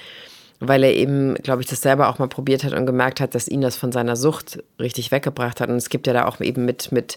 [0.60, 3.48] weil er eben, glaube ich, das selber auch mal probiert hat und gemerkt hat, dass
[3.48, 5.70] ihn das von seiner Sucht richtig weggebracht hat.
[5.70, 7.16] Und es gibt ja da auch eben mit, mit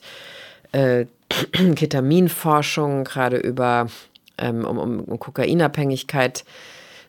[0.73, 1.05] äh,
[1.75, 3.87] Ketaminforschung, gerade über
[4.37, 6.43] ähm, um, um, um Kokainabhängigkeit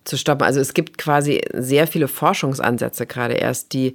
[0.04, 0.44] zu stoppen.
[0.44, 3.94] Also es gibt quasi sehr viele Forschungsansätze gerade erst, die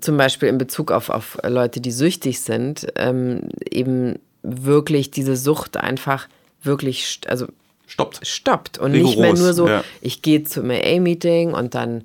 [0.00, 5.78] zum Beispiel in Bezug auf, auf Leute, die süchtig sind, ähm, eben wirklich diese Sucht
[5.78, 6.28] einfach
[6.62, 7.46] wirklich, also
[7.86, 8.26] stoppt.
[8.26, 8.78] Stoppt.
[8.78, 9.84] Und Rigoros, nicht mehr nur so, ja.
[10.02, 12.04] ich gehe zum AA-Meeting und dann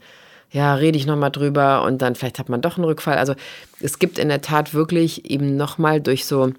[0.52, 3.18] ja, rede ich nochmal drüber und dann vielleicht hat man doch einen Rückfall.
[3.18, 3.36] Also
[3.80, 6.52] es gibt in der Tat wirklich eben nochmal durch so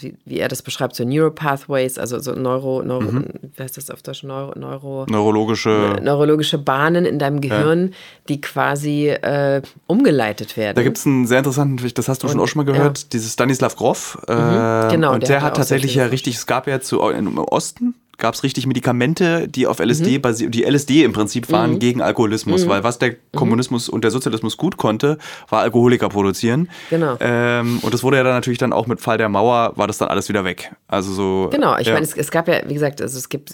[0.00, 3.24] wie, wie, er das beschreibt, so Neuropathways, also so Neuro, Neuro mhm.
[3.56, 7.94] wie heißt das auf Deutsch, Neuro, Neuro, neurologische, neurologische Bahnen in deinem Gehirn, ja.
[8.28, 10.76] die quasi äh, umgeleitet werden.
[10.76, 12.98] Da gibt es einen sehr interessanten, das hast du und, schon auch schon mal gehört,
[12.98, 13.04] ja.
[13.12, 14.18] dieses Stanislav Grof.
[14.28, 15.14] Äh, mhm, genau.
[15.14, 18.34] Und der, der hat, hat tatsächlich ja richtig, es gab ja zu, im Osten, gab
[18.34, 20.22] es richtig Medikamente, die auf LSD mhm.
[20.22, 21.78] basieren, die LSD im Prinzip waren mhm.
[21.78, 22.68] gegen Alkoholismus, mhm.
[22.68, 23.16] weil was der mhm.
[23.36, 26.68] Kommunismus und der Sozialismus gut konnte, war Alkoholiker produzieren.
[26.90, 27.16] Genau.
[27.20, 29.98] Ähm, und das wurde ja dann natürlich dann auch mit Fall der Mauer, war das
[29.98, 30.72] dann alles wieder weg.
[30.88, 31.48] Also so.
[31.52, 31.94] Genau, ich ja.
[31.94, 33.52] meine, es, es, gab ja, wie gesagt, also es gibt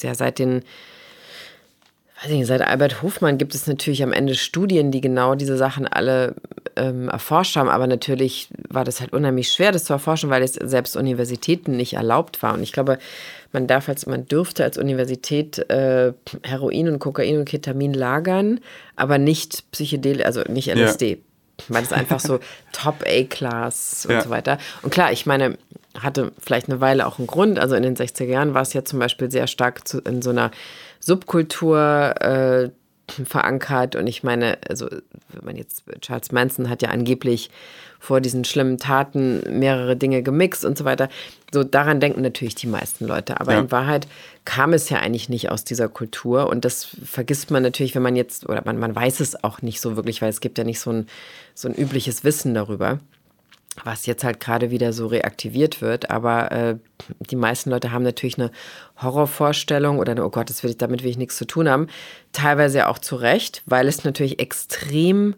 [0.00, 0.62] ja seit den
[2.22, 5.86] weiß nicht, seit Albert Hofmann gibt es natürlich am Ende Studien, die genau diese Sachen
[5.86, 6.34] alle
[6.74, 10.54] ähm, erforscht haben, aber natürlich war das halt unheimlich schwer, das zu erforschen, weil es
[10.54, 12.54] selbst Universitäten nicht erlaubt war.
[12.54, 12.98] Und ich glaube,
[13.52, 18.60] man darf als, man dürfte als Universität äh, Heroin und Kokain und Ketamin lagern,
[18.96, 21.10] aber nicht Psychedel, also nicht LSD.
[21.10, 21.16] Ja.
[21.68, 22.38] Weil es einfach so
[22.72, 24.22] Top A-Class und ja.
[24.22, 24.58] so weiter.
[24.82, 25.58] Und klar, ich meine,
[25.98, 27.58] hatte vielleicht eine Weile auch einen Grund.
[27.58, 30.30] Also in den 60er Jahren war es ja zum Beispiel sehr stark zu, in so
[30.30, 30.52] einer
[31.00, 32.70] Subkultur äh,
[33.24, 33.96] verankert.
[33.96, 34.88] Und ich meine, also
[35.32, 37.50] wenn man jetzt, Charles Manson hat ja angeblich
[37.98, 41.08] vor diesen schlimmen Taten mehrere Dinge gemixt und so weiter.
[41.52, 43.40] So daran denken natürlich die meisten Leute.
[43.40, 43.60] Aber ja.
[43.60, 44.06] in Wahrheit
[44.44, 46.48] kam es ja eigentlich nicht aus dieser Kultur.
[46.48, 49.80] Und das vergisst man natürlich, wenn man jetzt, oder man, man weiß es auch nicht
[49.80, 51.06] so wirklich, weil es gibt ja nicht so ein,
[51.54, 53.00] so ein übliches Wissen darüber
[53.84, 56.10] was jetzt halt gerade wieder so reaktiviert wird.
[56.10, 56.76] Aber äh,
[57.30, 58.50] die meisten Leute haben natürlich eine
[59.00, 61.88] Horrorvorstellung oder eine, oh Gott, das will ich, damit will ich nichts zu tun haben.
[62.32, 65.34] Teilweise auch zu Recht, weil es natürlich extrem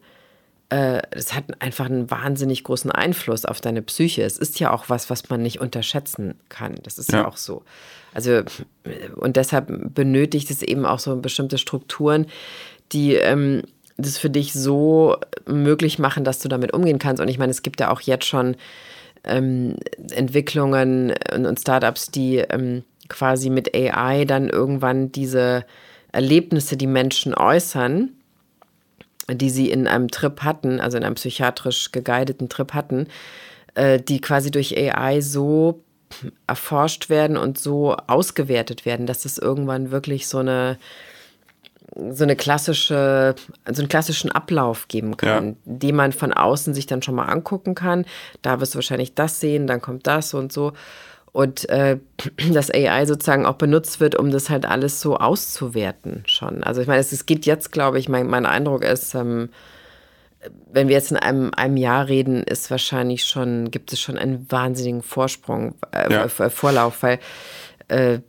[0.72, 4.22] es hat einfach einen wahnsinnig großen Einfluss auf deine Psyche.
[4.22, 6.76] Es ist ja auch was, was man nicht unterschätzen kann.
[6.84, 7.64] Das ist ja, ja auch so.
[8.14, 8.42] Also,
[9.16, 12.26] und deshalb benötigt es eben auch so bestimmte Strukturen,
[12.92, 13.62] die ähm,
[13.96, 15.16] das für dich so
[15.46, 17.20] möglich machen, dass du damit umgehen kannst.
[17.20, 18.56] Und ich meine, es gibt ja auch jetzt schon
[19.24, 19.76] ähm,
[20.12, 25.64] Entwicklungen und, und, Startups, die ähm, quasi mit AI dann irgendwann diese
[26.12, 28.10] Erlebnisse, die Menschen äußern,
[29.34, 33.06] die sie in einem Trip hatten, also in einem psychiatrisch geguideten Trip hatten,
[33.74, 35.82] äh, die quasi durch AI so
[36.46, 40.78] erforscht werden und so ausgewertet werden, dass es irgendwann wirklich so eine
[42.12, 43.34] so eine klassische,
[43.68, 45.54] so einen klassischen Ablauf geben kann, ja.
[45.64, 48.04] den man von außen sich dann schon mal angucken kann.
[48.42, 50.72] Da wirst du wahrscheinlich das sehen, dann kommt das und so
[51.32, 51.98] und äh,
[52.52, 56.62] dass AI sozusagen auch benutzt wird, um das halt alles so auszuwerten schon.
[56.62, 59.50] Also ich meine, es, es geht jetzt, glaube ich, mein, mein Eindruck ist, ähm,
[60.72, 64.50] wenn wir jetzt in einem, einem Jahr reden, ist wahrscheinlich schon, gibt es schon einen
[64.50, 66.28] wahnsinnigen Vorsprung, äh, ja.
[66.28, 67.18] Vorlauf, weil
[67.88, 68.20] äh,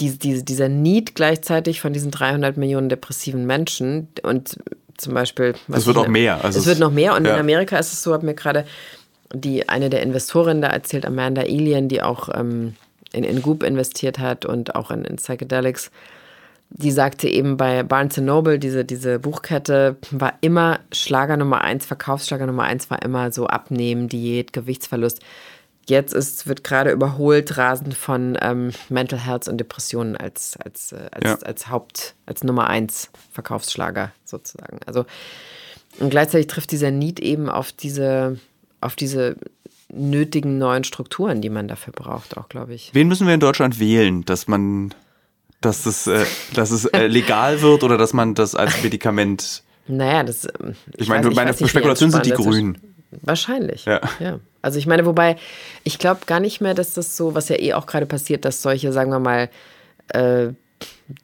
[0.00, 4.58] die, die, dieser Need gleichzeitig von diesen 300 Millionen depressiven Menschen und
[4.96, 5.54] zum Beispiel.
[5.68, 6.44] Es wird auch mehr.
[6.44, 7.34] Also es wird noch mehr und ja.
[7.34, 8.64] in Amerika ist es so, habe mir gerade
[9.34, 12.74] die eine der Investorinnen da erzählt, Amanda Elian, die auch ähm,
[13.12, 15.90] in, in Goop investiert hat und auch in, in Psychedelics.
[16.70, 22.46] Die sagte eben bei Barnes Noble, diese, diese Buchkette war immer Schlager Nummer eins, Verkaufsschlager
[22.46, 25.20] Nummer eins war immer so Abnehmen, Diät, Gewichtsverlust.
[25.86, 31.08] Jetzt ist, wird gerade überholt rasend von ähm, Mental Health und Depressionen als, als, äh,
[31.12, 31.46] als, ja.
[31.46, 34.80] als Haupt, als Nummer eins Verkaufsschlager sozusagen.
[34.86, 35.04] Also
[36.00, 38.38] und gleichzeitig trifft dieser Need eben auf diese,
[38.84, 39.36] auf diese
[39.92, 42.90] nötigen neuen Strukturen, die man dafür braucht, auch glaube ich.
[42.92, 44.92] Wen müssen wir in Deutschland wählen, dass man,
[45.60, 46.24] dass es, äh,
[46.54, 50.46] dass es äh, legal wird oder dass man das als Medikament naja, das.
[50.46, 52.78] Ähm, ich, ich meine, meine Spekulation sind die Grünen.
[53.22, 53.84] Wahrscheinlich.
[53.84, 54.00] Ja.
[54.18, 54.40] ja.
[54.62, 55.36] Also ich meine, wobei,
[55.84, 58.62] ich glaube gar nicht mehr, dass das so, was ja eh auch gerade passiert, dass
[58.62, 59.50] solche, sagen wir mal,
[60.08, 60.48] äh,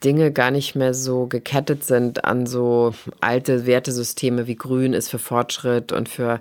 [0.05, 5.19] Dinge gar nicht mehr so gekettet sind an so alte Wertesysteme wie Grün ist für
[5.19, 6.41] Fortschritt und für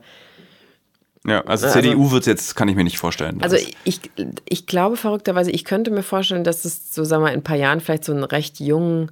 [1.30, 3.42] ja, also, also CDU wird es jetzt, kann ich mir nicht vorstellen.
[3.42, 4.02] Also ich,
[4.48, 7.56] ich glaube verrückterweise, ich könnte mir vorstellen, dass es so, sagen wir, in ein paar
[7.56, 9.12] Jahren vielleicht so einen recht jungen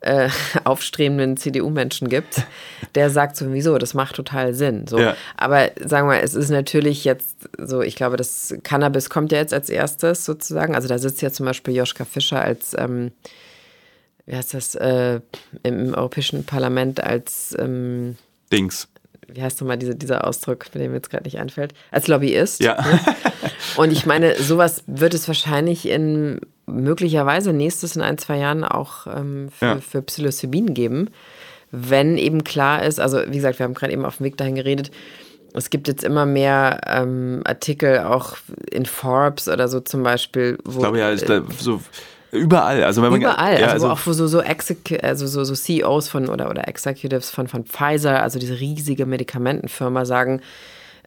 [0.00, 0.28] äh,
[0.64, 2.42] aufstrebenden CDU-Menschen gibt,
[2.94, 4.86] der sagt sowieso, das macht total Sinn.
[4.86, 4.98] So.
[4.98, 5.16] Ja.
[5.36, 9.54] Aber sagen wir, es ist natürlich jetzt so, ich glaube, das Cannabis kommt ja jetzt
[9.54, 10.74] als erstes sozusagen.
[10.74, 13.12] Also da sitzt ja zum Beispiel Joschka Fischer als, ähm,
[14.26, 15.20] wie heißt das, äh,
[15.62, 18.16] im Europäischen Parlament als ähm,
[18.52, 18.88] Dings
[19.34, 22.62] wie heißt nochmal diese, dieser Ausdruck, der mir jetzt gerade nicht einfällt, als Lobbyist.
[22.62, 22.80] Ja.
[22.80, 23.00] Ne?
[23.76, 29.06] Und ich meine, sowas wird es wahrscheinlich in möglicherweise nächstes in ein, zwei Jahren auch
[29.06, 29.80] ähm, für, ja.
[29.80, 31.10] für Psilocybin geben,
[31.70, 34.54] wenn eben klar ist, also wie gesagt, wir haben gerade eben auf dem Weg dahin
[34.54, 34.90] geredet,
[35.52, 38.36] es gibt jetzt immer mehr ähm, Artikel auch
[38.70, 40.70] in Forbes oder so zum Beispiel, wo.
[40.70, 41.80] Ich glaube ja, ist da so
[42.32, 42.84] überall.
[42.84, 44.42] Also wenn man, überall, ja, also, also auch so, so,
[45.02, 50.04] also so, so CEOs von oder, oder Executives von, von Pfizer, also diese riesige Medikamentenfirma,
[50.04, 50.40] sagen,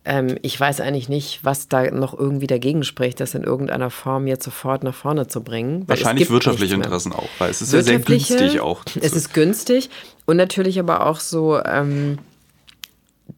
[0.06, 4.28] ähm, ich weiß eigentlich nicht, was da noch irgendwie dagegen spricht, das in irgendeiner Form
[4.28, 5.88] jetzt sofort nach vorne zu bringen.
[5.88, 8.84] Wahrscheinlich wirtschaftliche Interessen auch, weil es ist ja sehr günstig auch.
[9.00, 9.90] Es ist günstig
[10.26, 12.18] und natürlich aber auch so, ähm,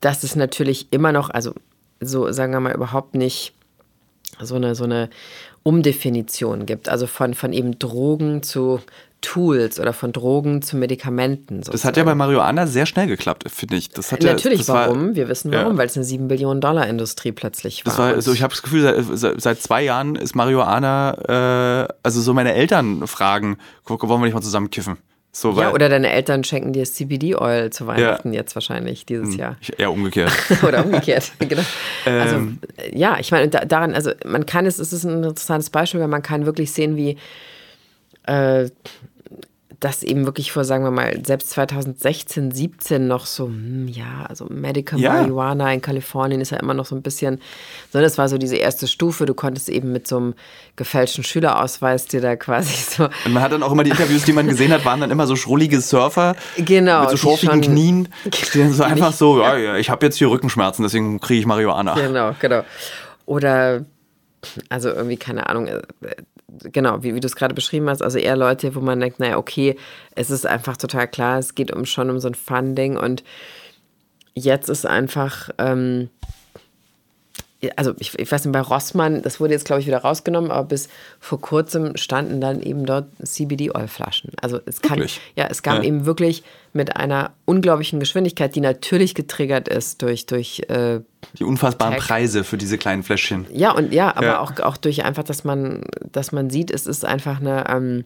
[0.02, 1.54] dass es natürlich immer noch, also
[2.02, 3.54] so sagen wir mal überhaupt nicht
[4.42, 5.10] so eine, so eine
[5.66, 6.90] Umdefinition gibt.
[6.90, 8.80] Also von, von eben Drogen zu
[9.22, 11.64] Tools oder von Drogen zu Medikamenten.
[11.64, 11.72] Sozusagen.
[11.72, 13.90] Das hat ja bei Marihuana sehr schnell geklappt, finde ich.
[13.90, 15.10] Das hat Natürlich, ja, warum?
[15.10, 15.78] War, Wir wissen warum, ja.
[15.80, 17.92] weil es eine 7 Billionen Dollar Industrie plötzlich war.
[17.92, 22.22] Das war also ich habe das Gefühl, seit, seit, zwei Jahren ist Marihuana, äh, also
[22.22, 23.58] so meine Eltern fragen,
[23.88, 24.98] wollen wir nicht mal zusammen kiffen?
[25.36, 28.40] So, ja, oder deine Eltern schenken dir CBD-Oil zu Weihnachten ja.
[28.40, 29.58] jetzt wahrscheinlich dieses hm, Jahr.
[29.78, 30.32] Eher umgekehrt.
[30.66, 31.62] oder umgekehrt, genau.
[32.06, 32.60] Also, ähm.
[32.94, 36.22] ja, ich meine, daran, also man kann es, es ist ein interessantes Beispiel, weil man
[36.22, 37.18] kann wirklich sehen, wie
[38.28, 38.70] äh,
[39.86, 44.48] das eben wirklich vor, sagen wir mal, selbst 2016, 17 noch so, hm, ja, also
[44.50, 45.14] Medical ja.
[45.14, 47.40] Marijuana in Kalifornien ist ja immer noch so ein bisschen,
[47.92, 49.28] sondern das war so diese erste Stufe.
[49.28, 50.34] Du konntest eben mit so einem
[50.76, 53.10] gefälschten Schülerausweis dir da quasi so.
[53.26, 55.28] Und man hat dann auch immer die Interviews, die man gesehen hat, waren dann immer
[55.28, 59.92] so schrullige Surfer genau, mit so schroffigen Knien, die dann so einfach so, ja, ich
[59.92, 61.94] habe jetzt hier Rückenschmerzen, deswegen kriege ich Marihuana.
[61.94, 62.64] Genau, genau.
[63.28, 63.86] Oder
[64.70, 65.82] also irgendwie, keine Ahnung, äh,
[66.48, 69.38] genau, wie, wie du es gerade beschrieben hast, also eher Leute, wo man denkt, naja,
[69.38, 69.76] okay,
[70.16, 73.24] es ist einfach total klar, es geht um schon um so ein Funding und
[74.36, 76.10] jetzt ist einfach, ähm,
[77.76, 80.68] also ich, ich, weiß nicht, bei Rossmann, das wurde jetzt, glaube ich, wieder rausgenommen, aber
[80.68, 80.90] bis
[81.20, 84.32] vor kurzem standen dann eben dort CBD-Oil-Flaschen.
[84.42, 85.22] Also es kann, wirklich?
[85.36, 85.84] ja, es gab ja.
[85.84, 86.44] eben wirklich
[86.74, 91.00] mit einer unglaublichen Geschwindigkeit, die natürlich getriggert ist durch, durch äh,
[91.40, 92.04] die unfassbaren Tag.
[92.04, 93.46] Preise für diese kleinen Fläschchen.
[93.52, 94.40] Ja, und ja, aber ja.
[94.40, 98.06] Auch, auch durch einfach, dass man, dass man sieht, es ist einfach eine, ähm,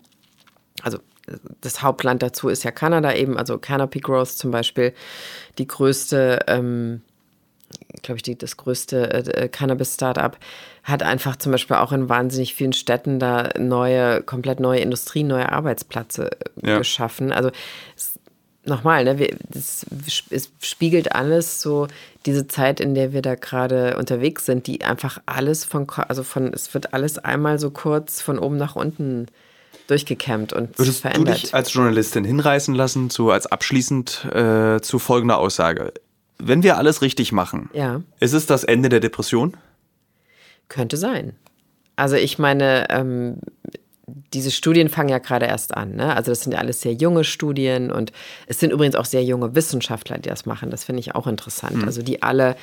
[0.83, 0.99] also
[1.61, 4.93] das Hauptland dazu ist ja Kanada eben, also Canopy Growth zum Beispiel,
[5.57, 7.01] die größte ähm,
[8.01, 10.37] glaube ich, die, das größte äh, äh, Cannabis-Startup,
[10.83, 15.51] hat einfach zum Beispiel auch in wahnsinnig vielen Städten da neue, komplett neue Industrien, neue
[15.51, 16.31] Arbeitsplätze
[16.61, 16.77] äh, ja.
[16.77, 17.31] geschaffen.
[17.31, 17.51] Also
[18.65, 19.85] nochmal, ne, wir, das,
[20.29, 21.87] es spiegelt alles so
[22.25, 26.53] diese Zeit, in der wir da gerade unterwegs sind, die einfach alles von, also von,
[26.53, 29.27] es wird alles einmal so kurz von oben nach unten
[29.87, 31.37] durchgekämmt und Würdest verändert.
[31.37, 35.93] du dich als Journalistin hinreißen lassen, zu, als abschließend äh, zu folgender Aussage?
[36.39, 38.01] Wenn wir alles richtig machen, ja.
[38.19, 39.57] ist es das Ende der Depression?
[40.67, 41.33] Könnte sein.
[41.95, 43.39] Also ich meine, ähm,
[44.33, 45.95] diese Studien fangen ja gerade erst an.
[45.95, 46.15] Ne?
[46.15, 48.11] Also das sind ja alles sehr junge Studien und
[48.47, 50.71] es sind übrigens auch sehr junge Wissenschaftler, die das machen.
[50.71, 51.77] Das finde ich auch interessant.
[51.77, 51.83] Mhm.
[51.85, 52.55] Also die alle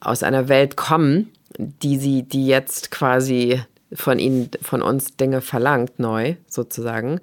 [0.00, 3.60] aus einer Welt kommen, die sie, die jetzt quasi
[3.92, 7.20] von ihnen, von uns Dinge verlangt, neu sozusagen.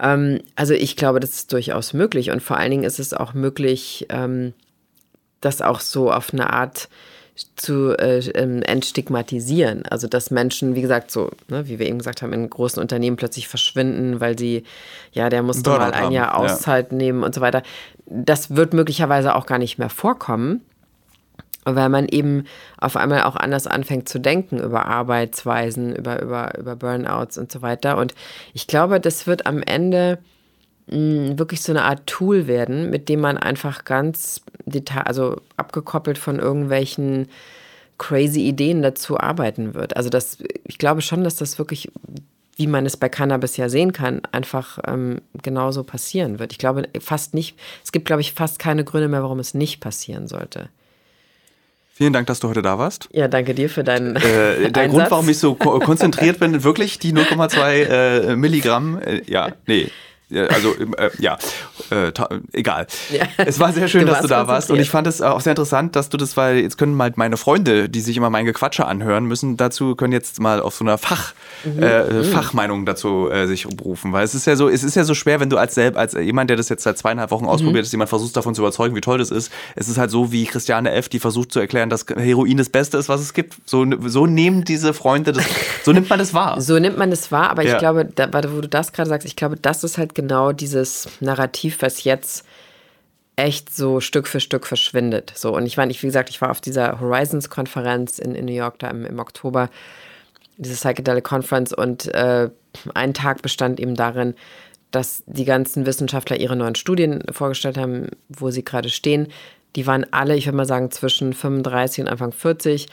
[0.00, 3.34] Ähm, also ich glaube, das ist durchaus möglich und vor allen Dingen ist es auch
[3.34, 4.52] möglich, ähm,
[5.40, 6.88] das auch so auf eine Art
[7.56, 9.84] zu äh, ähm, entstigmatisieren.
[9.86, 13.16] Also dass Menschen, wie gesagt, so, ne, wie wir eben gesagt haben, in großen Unternehmen
[13.16, 14.64] plötzlich verschwinden, weil sie,
[15.12, 16.98] ja, der musste mal ein Jahr Auszeit ja.
[16.98, 17.62] nehmen und so weiter.
[18.06, 20.62] Das wird möglicherweise auch gar nicht mehr vorkommen,
[21.64, 22.44] weil man eben
[22.78, 27.62] auf einmal auch anders anfängt zu denken über Arbeitsweisen, über, über, über Burnouts und so
[27.62, 27.98] weiter.
[27.98, 28.14] Und
[28.52, 30.18] ich glaube, das wird am Ende
[30.90, 36.38] wirklich so eine Art Tool werden, mit dem man einfach ganz detail, also abgekoppelt von
[36.38, 37.28] irgendwelchen
[37.98, 39.96] crazy Ideen dazu arbeiten wird.
[39.96, 41.90] Also das, ich glaube schon, dass das wirklich,
[42.56, 46.52] wie man es bei Cannabis ja sehen kann, einfach ähm, genauso passieren wird.
[46.52, 49.80] Ich glaube fast nicht, es gibt, glaube ich, fast keine Gründe mehr, warum es nicht
[49.80, 50.68] passieren sollte.
[51.92, 53.08] Vielen Dank, dass du heute da warst.
[53.12, 54.14] Ja, danke dir für deinen.
[54.14, 54.90] Äh, der Einsatz.
[54.92, 59.00] Grund, warum ich so konzentriert bin, wirklich die 0,2 äh, Milligramm.
[59.02, 59.88] Äh, ja, nee,
[60.30, 61.38] also äh, ja,
[61.90, 62.12] äh,
[62.52, 62.86] egal.
[63.10, 63.24] Ja.
[63.38, 65.52] Es war sehr schön, du dass du da warst und ich fand es auch sehr
[65.52, 68.86] interessant, dass du das, weil jetzt können mal meine Freunde, die sich immer mein Gequatsche
[68.86, 71.32] anhören müssen, dazu können jetzt mal auf so einer Fach
[71.64, 71.82] mhm.
[71.82, 72.24] äh, mhm.
[72.24, 75.40] Fachmeinung dazu äh, sich berufen, weil es ist ja so, es ist ja so schwer,
[75.40, 77.50] wenn du als selbst als jemand, der das jetzt seit zweieinhalb Wochen mhm.
[77.50, 79.50] ausprobiert ist, jemand versucht davon zu überzeugen, wie toll das ist.
[79.76, 82.98] Es ist halt so wie Christiane F., die versucht zu erklären, dass Heroin das Beste
[82.98, 83.56] ist, was es gibt.
[83.64, 85.44] So, so nehmen diese Freunde das,
[85.84, 86.60] so nimmt man das wahr.
[86.60, 87.72] So nimmt man das wahr, aber ja.
[87.72, 91.08] ich glaube, da, wo du das gerade sagst, ich glaube, das ist halt genau dieses
[91.20, 92.44] Narrativ, was jetzt
[93.36, 95.32] echt so Stück für Stück verschwindet.
[95.36, 98.52] So, und ich meine, ich, wie gesagt, ich war auf dieser Horizons-Konferenz in, in New
[98.52, 99.70] York da im, im Oktober,
[100.56, 102.50] diese Psychedelic Conference, und äh,
[102.94, 104.34] ein Tag bestand eben darin,
[104.90, 109.28] dass die ganzen Wissenschaftler ihre neuen Studien vorgestellt haben, wo sie gerade stehen.
[109.76, 112.88] Die waren alle, ich würde mal sagen, zwischen 35 und Anfang 40.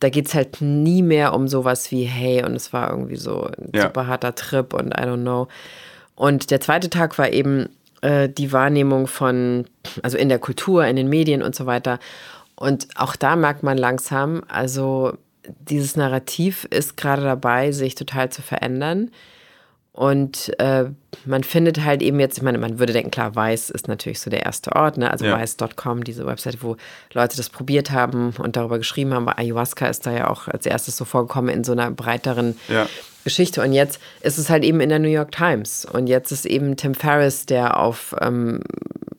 [0.00, 3.44] Da geht es halt nie mehr um sowas wie, hey, und es war irgendwie so
[3.44, 3.82] ein ja.
[3.82, 5.46] super harter Trip und I don't know.
[6.16, 7.68] Und der zweite Tag war eben
[8.02, 9.66] äh, die Wahrnehmung von,
[10.02, 11.98] also in der Kultur, in den Medien und so weiter.
[12.56, 18.42] Und auch da merkt man langsam, also dieses Narrativ ist gerade dabei, sich total zu
[18.42, 19.10] verändern.
[19.92, 20.86] Und äh,
[21.24, 24.28] man findet halt eben jetzt, ich meine, man würde denken, klar, Weiß ist natürlich so
[24.28, 25.08] der erste Ort, ne?
[25.08, 25.38] also ja.
[25.38, 26.76] weiß.com, diese Webseite, wo
[27.12, 29.28] Leute das probiert haben und darüber geschrieben haben.
[29.28, 32.86] Aber Ayahuasca ist da ja auch als erstes so vorgekommen in so einer breiteren ja.
[33.24, 33.62] Geschichte.
[33.62, 35.84] Und jetzt ist es halt eben in der New York Times.
[35.84, 38.60] Und jetzt ist eben Tim Ferriss, der auf ähm,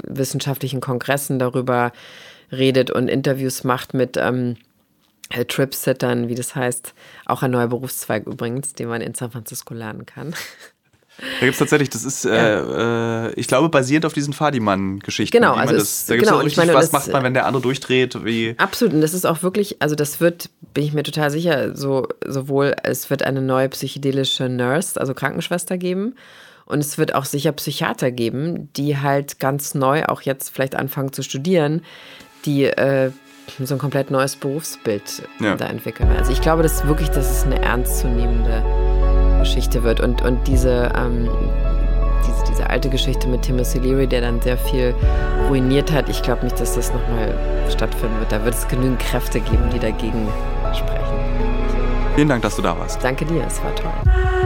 [0.08, 1.92] wissenschaftlichen Kongressen darüber
[2.52, 4.56] redet und Interviews macht mit ähm,
[5.30, 6.94] äh, Trip-Sittern, wie das heißt.
[7.26, 10.36] Auch ein neuer Berufszweig übrigens, den man in San Francisco lernen kann.
[11.18, 13.28] Da gibt es tatsächlich, das ist, ja.
[13.28, 15.36] äh, ich glaube, basierend auf diesen Fadiman-Geschichten.
[15.36, 17.46] Genau, also das, ist, da gibt es genau, richtig, meine, was macht man, wenn der
[17.46, 18.56] andere durchdreht, wie.
[18.58, 22.08] Absolut, und das ist auch wirklich, also das wird, bin ich mir total sicher, so,
[22.26, 26.16] sowohl, es wird eine neue psychedelische Nurse, also Krankenschwester geben,
[26.66, 31.14] und es wird auch sicher Psychiater geben, die halt ganz neu auch jetzt vielleicht anfangen
[31.14, 31.82] zu studieren,
[32.46, 33.12] die äh,
[33.64, 35.56] so ein komplett neues Berufsbild ja.
[35.56, 36.10] da entwickeln.
[36.18, 38.85] Also ich glaube, das ist wirklich, das ist eine ernstzunehmende
[39.46, 40.00] Geschichte wird.
[40.00, 41.30] Und, und diese, ähm,
[42.28, 44.96] diese, diese alte Geschichte mit Timothy Leary, der dann sehr viel
[45.48, 47.34] ruiniert hat, ich glaube nicht, dass das nochmal
[47.70, 48.32] stattfinden wird.
[48.32, 50.28] Da wird es genügend Kräfte geben, die dagegen
[50.74, 51.06] sprechen.
[52.16, 53.04] Vielen Dank, dass du da warst.
[53.04, 54.45] Danke dir, es war toll.